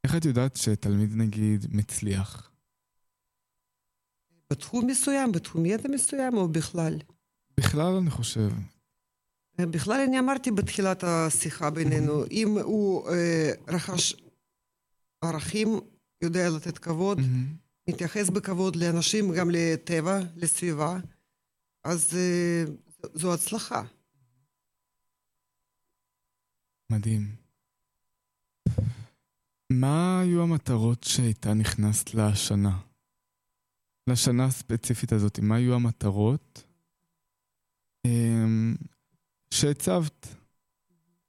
[0.04, 2.50] איך את יודעת שתלמיד נגיד מצליח?
[4.50, 6.98] בתחום מסוים, בתחום ידע מסוים, או בכלל?
[7.56, 8.48] בכלל אני חושב.
[9.60, 14.14] בכלל אני אמרתי בתחילת השיחה בינינו, אם הוא אה, רכש
[15.22, 15.68] ערכים,
[16.22, 17.56] יודע לתת כבוד, מהמם.
[17.88, 20.98] מתייחס בכבוד לאנשים, גם לטבע, לסביבה,
[21.84, 22.64] אז אה,
[23.14, 23.82] זו הצלחה.
[26.92, 27.36] מדהים.
[29.72, 32.80] מה היו המטרות שאיתה נכנסת לשנה?
[34.10, 36.64] לשנה הספציפית הזאת, מה היו המטרות
[38.06, 38.74] אמ,
[39.50, 40.41] שהצבת?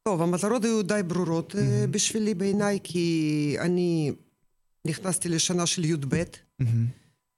[0.07, 4.11] טוב, המטרות היו די ברורות אה, בשבילי בעיניי, כי אני
[4.87, 6.23] נכנסתי לשנה של י"ב,
[6.59, 6.85] מהמם.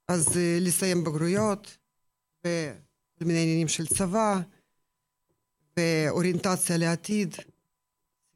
[0.08, 1.76] אז אה, לסיים בגרויות,
[2.40, 4.40] וכל מיני עניינים של צבא,
[5.76, 7.34] ואוריינטציה לעתיד.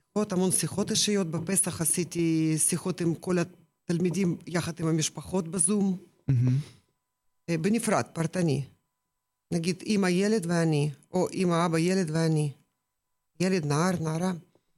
[0.09, 1.31] שיחות, המון שיחות אישיות.
[1.31, 5.97] בפסח עשיתי שיחות עם כל התלמידים, יחד עם המשפחות בזום.
[7.49, 8.65] אה, בנפרד, פרטני.
[9.53, 12.53] נגיד, אמא ילד ואני, או אמא אבא ילד ואני.
[13.41, 14.33] ילד, נער, נערה.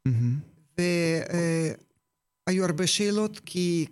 [0.07, 0.39] מהמם.
[0.79, 3.87] והיו הרבה שאלות, כי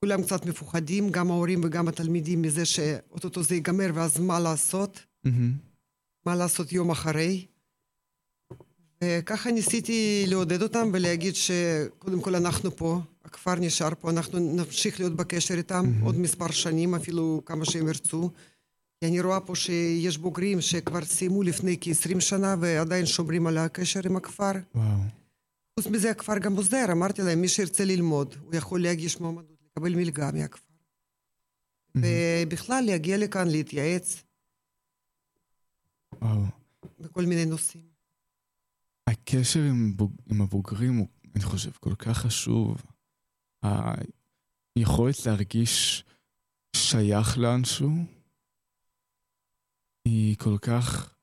[0.00, 5.00] כולם קצת מפוחדים, גם ההורים וגם התלמידים, מזה שאו-טו-טו זה ייגמר, ואז מה לעשות?
[5.24, 5.52] מהמם.
[6.26, 7.46] מה לעשות יום אחרי?
[9.04, 15.16] וככה ניסיתי לעודד אותם ולהגיד שקודם כל אנחנו פה, הכפר נשאר פה, אנחנו נמשיך להיות
[15.16, 18.30] בקשר איתם עוד מספר שנים, אפילו כמה שהם ירצו.
[19.00, 24.00] כי אני רואה פה שיש בוגרים שכבר סיימו לפני כ-20 שנה ועדיין שומרים על הקשר
[24.04, 24.52] עם הכפר.
[24.74, 25.00] וואו.
[25.78, 29.94] חוץ מזה הכפר גם עוזר, אמרתי להם, מי שירצה ללמוד, הוא יכול להגיש מועמדות, לקבל
[29.94, 30.72] מלגה מהכפר.
[31.94, 34.22] ובכלל להגיע לכאן, להתייעץ
[36.22, 36.42] וואו.
[36.98, 37.82] בכל מיני נושאים.
[39.06, 40.12] הקשר עם, בוג...
[40.30, 42.82] עם הבוגרים הוא, אני חושב, כל כך חשוב.
[44.76, 46.04] היכולת להרגיש
[46.76, 48.19] שייך לאנשהו
[50.04, 51.14] היא כל כך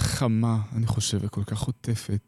[0.00, 2.20] חמה, אני חושב, וכל כך עוטפת.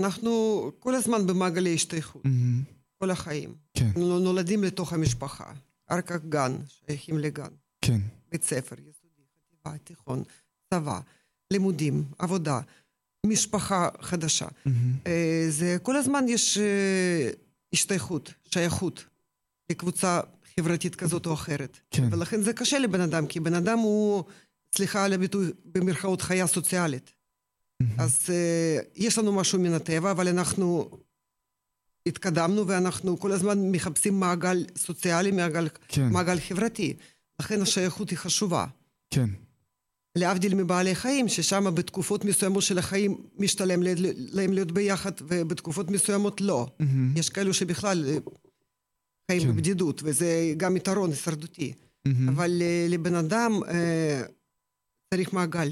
[0.00, 0.30] אנחנו
[0.78, 2.62] כל הזמן במעגלי השתייכות, מהמם.
[2.98, 3.54] כל החיים.
[3.74, 5.52] כן, אנחנו נולדים לתוך המשפחה,
[5.86, 7.50] אחר כך גן, שייכים לגן,
[7.80, 8.00] כן.
[8.30, 10.22] בית ספר, יסודי, חטיבה, תיכון,
[10.74, 11.00] צבא,
[11.50, 12.60] לימודים, עבודה,
[13.26, 14.46] משפחה חדשה.
[14.64, 14.92] מהמם.
[15.06, 17.30] אה, זה כל הזמן יש אה,
[17.72, 19.04] השתייכות, שייכות
[19.70, 20.20] לקבוצה
[20.56, 21.78] חברתית כזאת או אחרת.
[21.90, 22.08] כן.
[22.10, 24.24] ולכן זה קשה לבן אדם, כי בן אדם הוא,
[24.74, 27.12] סליחה על הביטוי, במרכאות חיה סוציאלית.
[27.98, 30.90] אז uh, יש לנו משהו מן הטבע, אבל אנחנו
[32.06, 36.96] התקדמנו ואנחנו כל הזמן מחפשים מעגל סוציאלי, מעגל, כן, מעגל חברתי.
[37.40, 38.66] לכן השייכות היא חשובה.
[39.10, 39.30] כן.
[40.16, 43.82] להבדיל מבעלי חיים, ששם בתקופות מסוימות של החיים משתלם
[44.32, 46.66] להם להיות ביחד, ובתקופות מסוימות לא.
[46.68, 46.84] Mm-hmm.
[47.18, 48.16] יש כאלו שבכלל אה,
[49.30, 49.48] חיים כן.
[49.48, 51.72] בבדידות, וזה גם יתרון הישרדותי.
[51.72, 52.10] Mm-hmm.
[52.28, 54.22] אבל אה, לבן אדם אה,
[55.14, 55.68] צריך מעגל.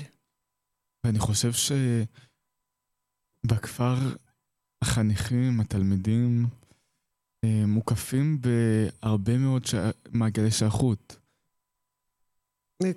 [1.05, 1.53] ואני חושב
[3.45, 3.95] שבכפר
[4.83, 6.47] החניכים, התלמידים,
[7.47, 9.75] מוקפים בהרבה מאוד ש...
[10.11, 11.17] מעגלי שייכות.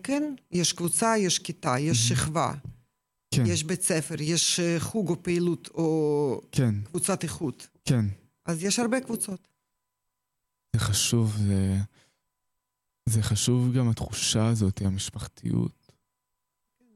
[0.03, 2.53] כן, יש קבוצה, יש כיתה, יש שכבה.
[3.35, 3.43] כן.
[3.45, 6.75] יש בית ספר, יש אה, חוג או פעילות או כן.
[6.83, 7.67] קבוצת איכות.
[7.85, 8.05] כן.
[8.45, 9.50] אז יש הרבה קבוצות.
[10.75, 11.77] זה חשוב, זה,
[13.09, 15.91] זה חשוב גם התחושה הזאת, המשפחתיות.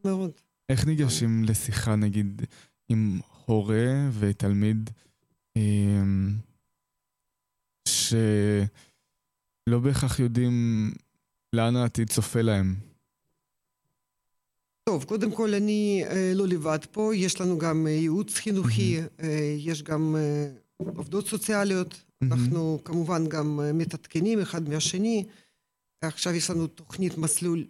[0.06, 0.32] מאוד.
[0.70, 2.42] איך ניגשים לשיחה, נגיד,
[2.90, 4.90] עם הורה ותלמיד
[5.56, 6.36] אמ,
[7.88, 10.92] שלא בהכרח יודעים
[11.54, 12.76] לאן העתיד צופה להם?
[14.84, 19.56] טוב, קודם כל אני אה, לא לבד פה, יש לנו גם אה, ייעוץ חינוכי, אה,
[19.58, 25.26] יש גם אה, עובדות סוציאליות, אנחנו כמובן גם אה, מתעדכנים אחד מהשני.
[26.02, 27.66] עכשיו יש לנו תוכנית מסלול,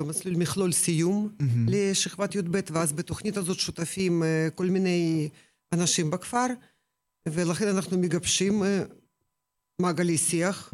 [0.00, 1.28] לא מסלול, מכלול סיום
[1.66, 5.28] לשכבת י"ב, ואז בתוכנית הזאת שותפים אה, כל מיני
[5.72, 6.46] אנשים בכפר,
[7.28, 8.82] ולכן אנחנו מגבשים אה,
[9.78, 10.70] מעגלי שיח.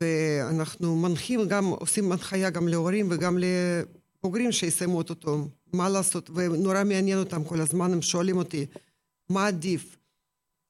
[0.00, 6.84] ואנחנו מנחים גם, עושים הנחיה גם להורים וגם לבוגרים שיסיימו את אותו, מה לעשות, ונורא
[6.84, 8.66] מעניין אותם כל הזמן, הם שואלים אותי,
[9.28, 9.95] מה עדיף,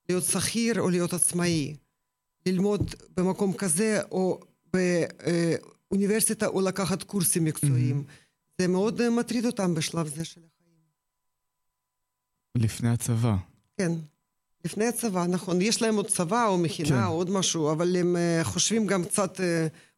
[0.09, 1.77] להיות שכיר או להיות עצמאי,
[2.47, 4.41] ללמוד במקום כזה או
[4.73, 8.05] באוניברסיטה או לקחת קורסים מקצועיים.
[8.07, 8.61] Mm-hmm.
[8.61, 10.77] זה מאוד מטריד אותם בשלב זה של החיים.
[12.57, 13.37] לפני הצבא.
[13.79, 13.93] כן.
[14.65, 15.61] לפני הצבא, נכון.
[15.61, 17.05] יש להם עוד צבא או מכינה כן.
[17.05, 19.43] או עוד משהו, אבל הם uh, חושבים גם קצת uh,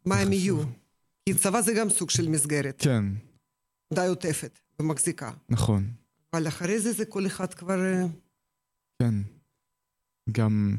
[0.05, 0.63] מה הם יהיו.
[1.27, 2.77] כי צבא זה גם סוג של מסגרת.
[2.79, 3.05] כן.
[3.95, 5.31] די עוטפת ומחזיקה.
[5.49, 5.91] נכון.
[6.33, 7.79] אבל אחרי זה זה כל אחד כבר...
[7.79, 8.09] Uh...
[9.03, 9.15] כן.
[10.33, 10.76] גם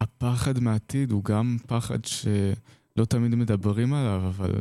[0.00, 4.52] הפחד מהעתיד הוא גם פחד שלא תמיד מדברים עליו, אבל...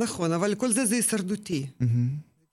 [0.00, 1.66] נכון, אבל כל זה זה הישרדותי.
[1.66, 1.84] Mm-hmm.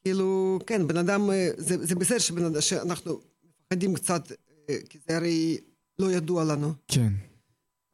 [0.02, 3.20] כאילו, כן, בן אדם, זה, זה בסדר שבן אדם, שאנחנו
[3.60, 4.32] מפחדים קצת,
[4.70, 5.58] אה, כי זה הרי
[6.00, 6.74] לא ידוע לנו.
[6.88, 7.14] כן.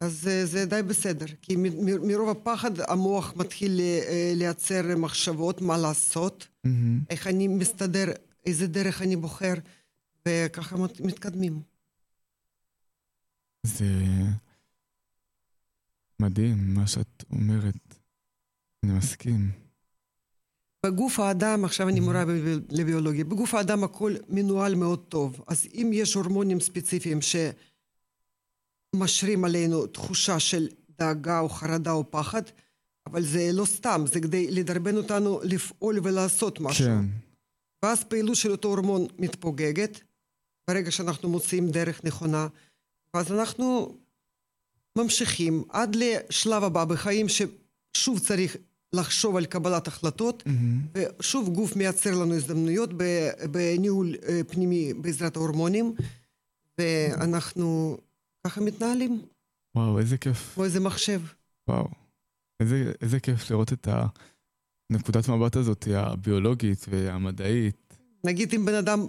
[0.00, 1.56] אז אה, זה די בסדר, כי
[2.02, 6.70] מרוב הפחד המוח מתחיל אה, לייצר מחשבות מה לעשות, mm-hmm.
[7.10, 8.12] איך אני מסתדר,
[8.46, 9.54] איזה דרך אני בוחר,
[10.28, 11.73] וככה מתקדמים.
[13.64, 13.86] זה
[16.20, 17.94] מדהים מה שאת אומרת,
[18.82, 19.50] אני מסכים.
[20.86, 22.24] בגוף האדם, עכשיו אני מורה
[22.70, 25.44] לביולוגיה, בגוף האדם הכל מנוהל מאוד טוב.
[25.46, 27.18] אז אם יש הורמונים ספציפיים
[28.94, 32.42] שמשרים עלינו תחושה של דאגה או חרדה או פחד,
[33.06, 36.86] אבל זה לא סתם, זה כדי לדרבן אותנו לפעול ולעשות משהו.
[36.86, 37.04] כן.
[37.82, 40.00] ואז פעילות של אותו הורמון מתפוגגת,
[40.68, 42.46] ברגע שאנחנו מוצאים דרך נכונה,
[43.14, 43.96] ואז אנחנו
[44.98, 48.56] ממשיכים עד לשלב הבא בחיים, ששוב צריך
[48.92, 50.98] לחשוב על קבלת החלטות, mm-hmm.
[51.20, 52.90] ושוב גוף מייצר לנו הזדמנויות
[53.50, 55.94] בניהול אה, פנימי בעזרת ההורמונים,
[56.78, 57.98] ואנחנו
[58.46, 59.22] ככה מתנהלים.
[59.74, 60.50] וואו, איזה כיף.
[60.54, 61.20] כמו איזה מחשב.
[61.68, 61.88] וואו,
[62.60, 63.88] איזה, איזה כיף לראות את
[64.90, 67.96] הנקודת מבט הזאת, הביולוגית והמדעית.
[68.24, 69.06] נגיד אם בן אדם.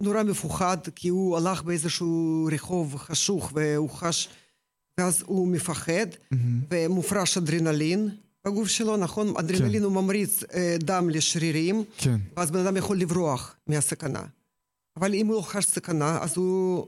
[0.00, 4.28] נורא מפוחד, כי הוא הלך באיזשהו רחוב חשוך והוא חש,
[4.98, 6.36] ואז הוא מפחד, mm-hmm.
[6.70, 8.08] ומופרש אדרנלין.
[8.46, 9.34] בגוף שלו, נכון?
[9.38, 9.84] אדרנלין כן.
[9.84, 12.20] הוא ממריץ אה, דם לשרירים, כן.
[12.36, 14.22] ואז בן אדם יכול לברוח מהסכנה.
[14.96, 16.86] אבל אם הוא לא חש סכנה, אז הוא...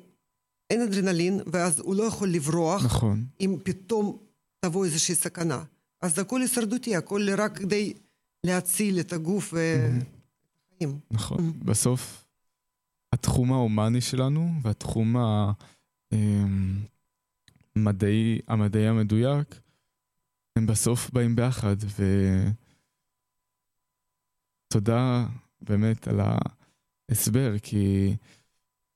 [0.71, 3.25] אין אדרנלין, ואז הוא לא יכול לברוח, נכון.
[3.41, 4.19] אם פתאום
[4.61, 5.63] תבוא איזושהי סכנה.
[6.03, 7.93] אז הכל הישרדותי, הכל רק כדי
[8.45, 10.99] להציל את הגוף והחיים.
[11.11, 11.39] נכון.
[11.39, 11.65] Mm-hmm.
[11.65, 12.24] בסוף,
[13.15, 15.17] התחום ההומני שלנו והתחום
[17.77, 19.61] המדעי, אמ, המדעי המדויק,
[20.59, 21.77] הם בסוף באים ביחד,
[24.71, 25.27] ותודה
[25.61, 26.21] באמת על
[27.11, 28.17] ההסבר, כי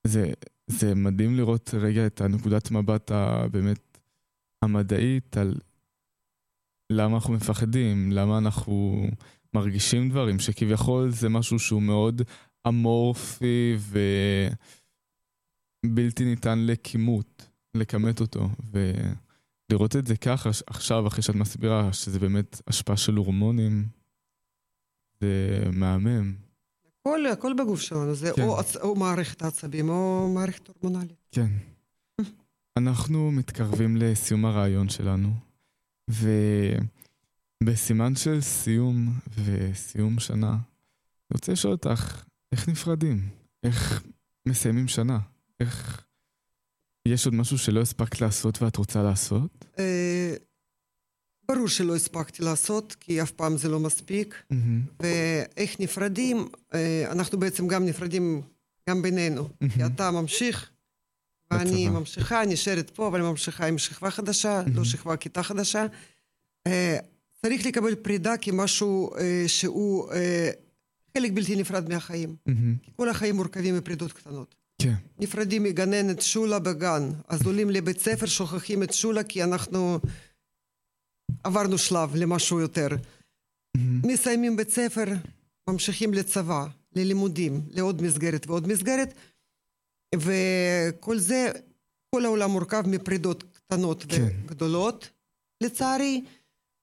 [0.07, 0.31] זה,
[0.67, 3.97] זה מדהים לראות רגע את הנקודת מבט הבאמת
[4.61, 5.55] המדעית על
[6.91, 9.07] למה אנחנו מפחדים, למה אנחנו
[9.53, 12.21] מרגישים דברים, שכביכול זה משהו שהוא מאוד
[12.67, 13.77] אמורפי
[15.85, 18.49] ובלתי ניתן לכימות, לכמת אותו.
[18.73, 18.91] ו...
[19.69, 23.85] לראות את זה ככה עכשיו, אחרי שאת מסבירה שזה באמת השפעה של הורמונים,
[25.21, 26.35] זה מהמם.
[27.01, 28.41] הכל, הכל בגוף שלנו, זה כן.
[28.41, 31.27] או, או מערכת העצבים או מערכת הורמונלית.
[31.31, 31.47] כן.
[32.77, 35.29] אנחנו מתקרבים לסיום הרעיון שלנו,
[37.63, 43.29] בסימן של סיום וסיום שנה, אני רוצה לשאול אותך, איך נפרדים?
[43.63, 44.03] איך
[44.45, 45.19] מסיימים שנה?
[45.59, 46.05] איך...
[47.07, 49.65] יש עוד משהו שלא הספקת לעשות ואת רוצה לעשות?
[49.79, 50.35] אה,
[51.47, 54.43] ברור שלא הספקתי לעשות, כי אף פעם זה לא מספיק.
[54.99, 56.47] ואיך נפרדים?
[56.73, 58.41] אה, אנחנו בעצם גם נפרדים
[58.89, 59.49] גם בינינו.
[59.73, 60.69] כי אתה ממשיך,
[61.51, 65.85] ואני ממשיכה, נשארת פה, אבל ממשיכה עם שכבה חדשה, לא שכבה, כיתה חדשה.
[66.67, 66.97] אה,
[67.41, 69.11] צריך לקבל פרידה כמשהו
[69.47, 70.09] שהוא
[71.17, 72.35] חלק בלתי נפרד מהחיים.
[72.83, 74.55] כי כל החיים מורכבים מפרידות קטנות.
[74.81, 74.93] כן.
[75.19, 79.99] נפרדים מגננת שולה בגן, אז עולים לבית ספר, שוכחים את שולה כי אנחנו
[81.43, 82.87] עברנו שלב למשהו יותר.
[82.87, 84.07] Mm-hmm.
[84.07, 85.05] מסיימים בית ספר,
[85.69, 89.13] ממשיכים לצבא, ללימודים, לעוד מסגרת ועוד מסגרת,
[90.15, 91.51] וכל זה,
[92.15, 94.23] כל העולם מורכב מפרידות קטנות כן.
[94.45, 95.09] וגדולות,
[95.63, 96.23] לצערי.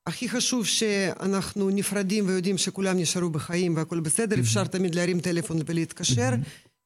[0.06, 4.40] הכי חשוב שאנחנו נפרדים ויודעים שכולם נשארו בחיים והכל בסדר.
[4.40, 6.30] אפשר תמיד להרים טלפון ולהתקשר.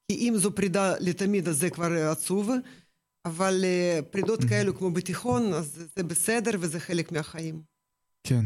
[0.08, 2.50] כי אם זו פרידה לתמיד, אז זה כבר עצוב,
[3.24, 7.62] אבל uh, פרידות כאלו כמו בתיכון, אז זה בסדר וזה חלק מהחיים.
[8.24, 8.44] כן.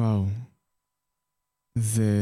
[0.00, 0.26] וואו.
[1.78, 2.12] זה...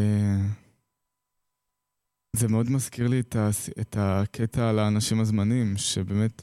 [2.37, 3.51] זה מאוד מזכיר לי את, ה...
[3.81, 6.43] את הקטע על האנשים הזמניים, שבאמת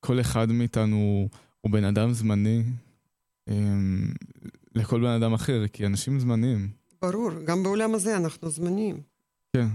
[0.00, 1.28] כל אחד מאיתנו
[1.60, 2.62] הוא בן אדם זמני
[4.74, 6.70] לכל בן אדם אחר, כי אנשים זמניים.
[7.02, 9.00] ברור, גם בעולם הזה אנחנו זמניים.
[9.56, 9.66] כן.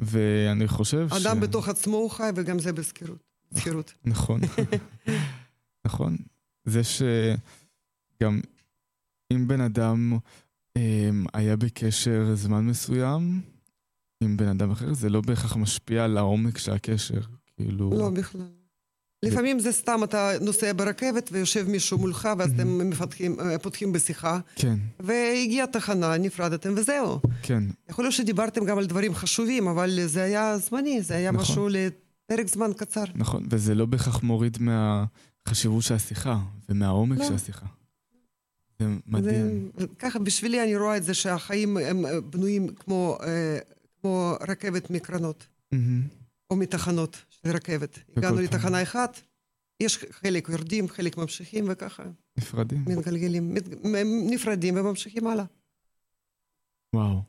[0.00, 1.26] ואני חושב אדם ש...
[1.26, 3.94] אדם בתוך עצמו הוא חי, וגם זה בשכירות.
[4.04, 4.40] נכון.
[5.86, 6.16] נכון.
[6.64, 8.40] זה שגם
[9.32, 10.18] אם בן אדם
[10.78, 13.42] um, היה בקשר זמן מסוים
[14.20, 17.20] עם בן אדם אחר, זה לא בהכרח משפיע על העומק של הקשר.
[17.56, 17.90] כאילו...
[17.90, 18.59] לא, בכלל.
[19.22, 24.40] לפעמים זה סתם, אתה נוסע ברכבת ויושב מישהו מולך, ואז אתם מפתחים, אה, פותחים בשיחה.
[24.56, 24.78] כן.
[25.00, 27.20] והגיעה תחנה, נפרדתם וזהו.
[27.42, 27.62] כן.
[27.88, 31.42] יכול להיות שדיברתם גם על דברים חשובים, אבל זה היה זמני, זה היה נכון.
[31.42, 33.04] משהו לפרק זמן קצר.
[33.14, 37.24] נכון, וזה לא בהכרח מוריד מהחשיבות של השיחה ומהעומק לא.
[37.24, 37.66] של השיחה.
[38.78, 39.70] זה מדהים.
[39.78, 43.58] זה, ככה, בשבילי אני רואה את זה שהחיים הם בנויים כמו, אה,
[44.00, 45.46] כמו רכבת מקרנות.
[45.74, 45.76] Mm-hmm.
[46.50, 47.16] או מתחנות
[47.46, 47.98] של רכבת.
[48.16, 49.20] הגענו לתחנה אחת,
[49.80, 52.02] יש חלק יורדים, חלק ממשיכים וככה.
[52.38, 52.84] נפרדים.
[52.86, 53.64] מתגלגלים, מת,
[54.30, 55.44] נפרדים וממשיכים הלאה.
[56.94, 57.22] וואו.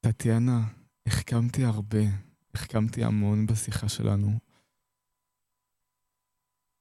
[0.00, 0.60] טטיאנה,
[1.06, 2.02] החכמתי הרבה,
[2.54, 4.38] החכמתי המון בשיחה שלנו.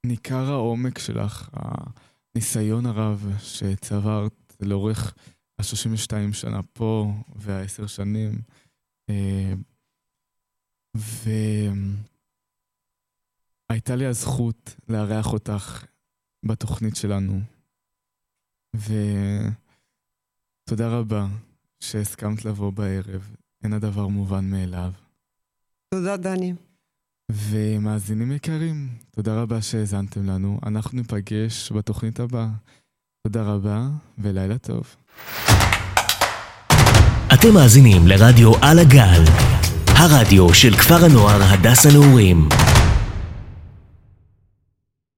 [0.05, 1.49] ניכר העומק שלך,
[2.35, 5.13] הניסיון הרב שצברת לאורך
[5.59, 8.41] ה-32 שנה פה והעשר שנים
[9.09, 9.53] אה,
[13.69, 15.85] והייתה לי הזכות לארח אותך
[16.45, 17.39] בתוכנית שלנו.
[18.75, 19.57] ותודה
[20.87, 21.27] רבה
[21.79, 23.35] שהסכמת לבוא בערב.
[23.63, 24.91] אין הדבר מובן מאליו.
[25.93, 26.53] תודה, דני.
[27.31, 30.59] ומאזינים יקרים, תודה רבה שהאזנתם לנו.
[30.65, 32.49] אנחנו ניפגש בתוכנית הבאה.
[33.27, 33.87] תודה רבה
[34.17, 34.95] ולילה טוב.
[37.33, 39.23] אתם מאזינים לרדיו על הגל.
[40.01, 42.47] הרדיו של כפר הנוער הדס הנעורים.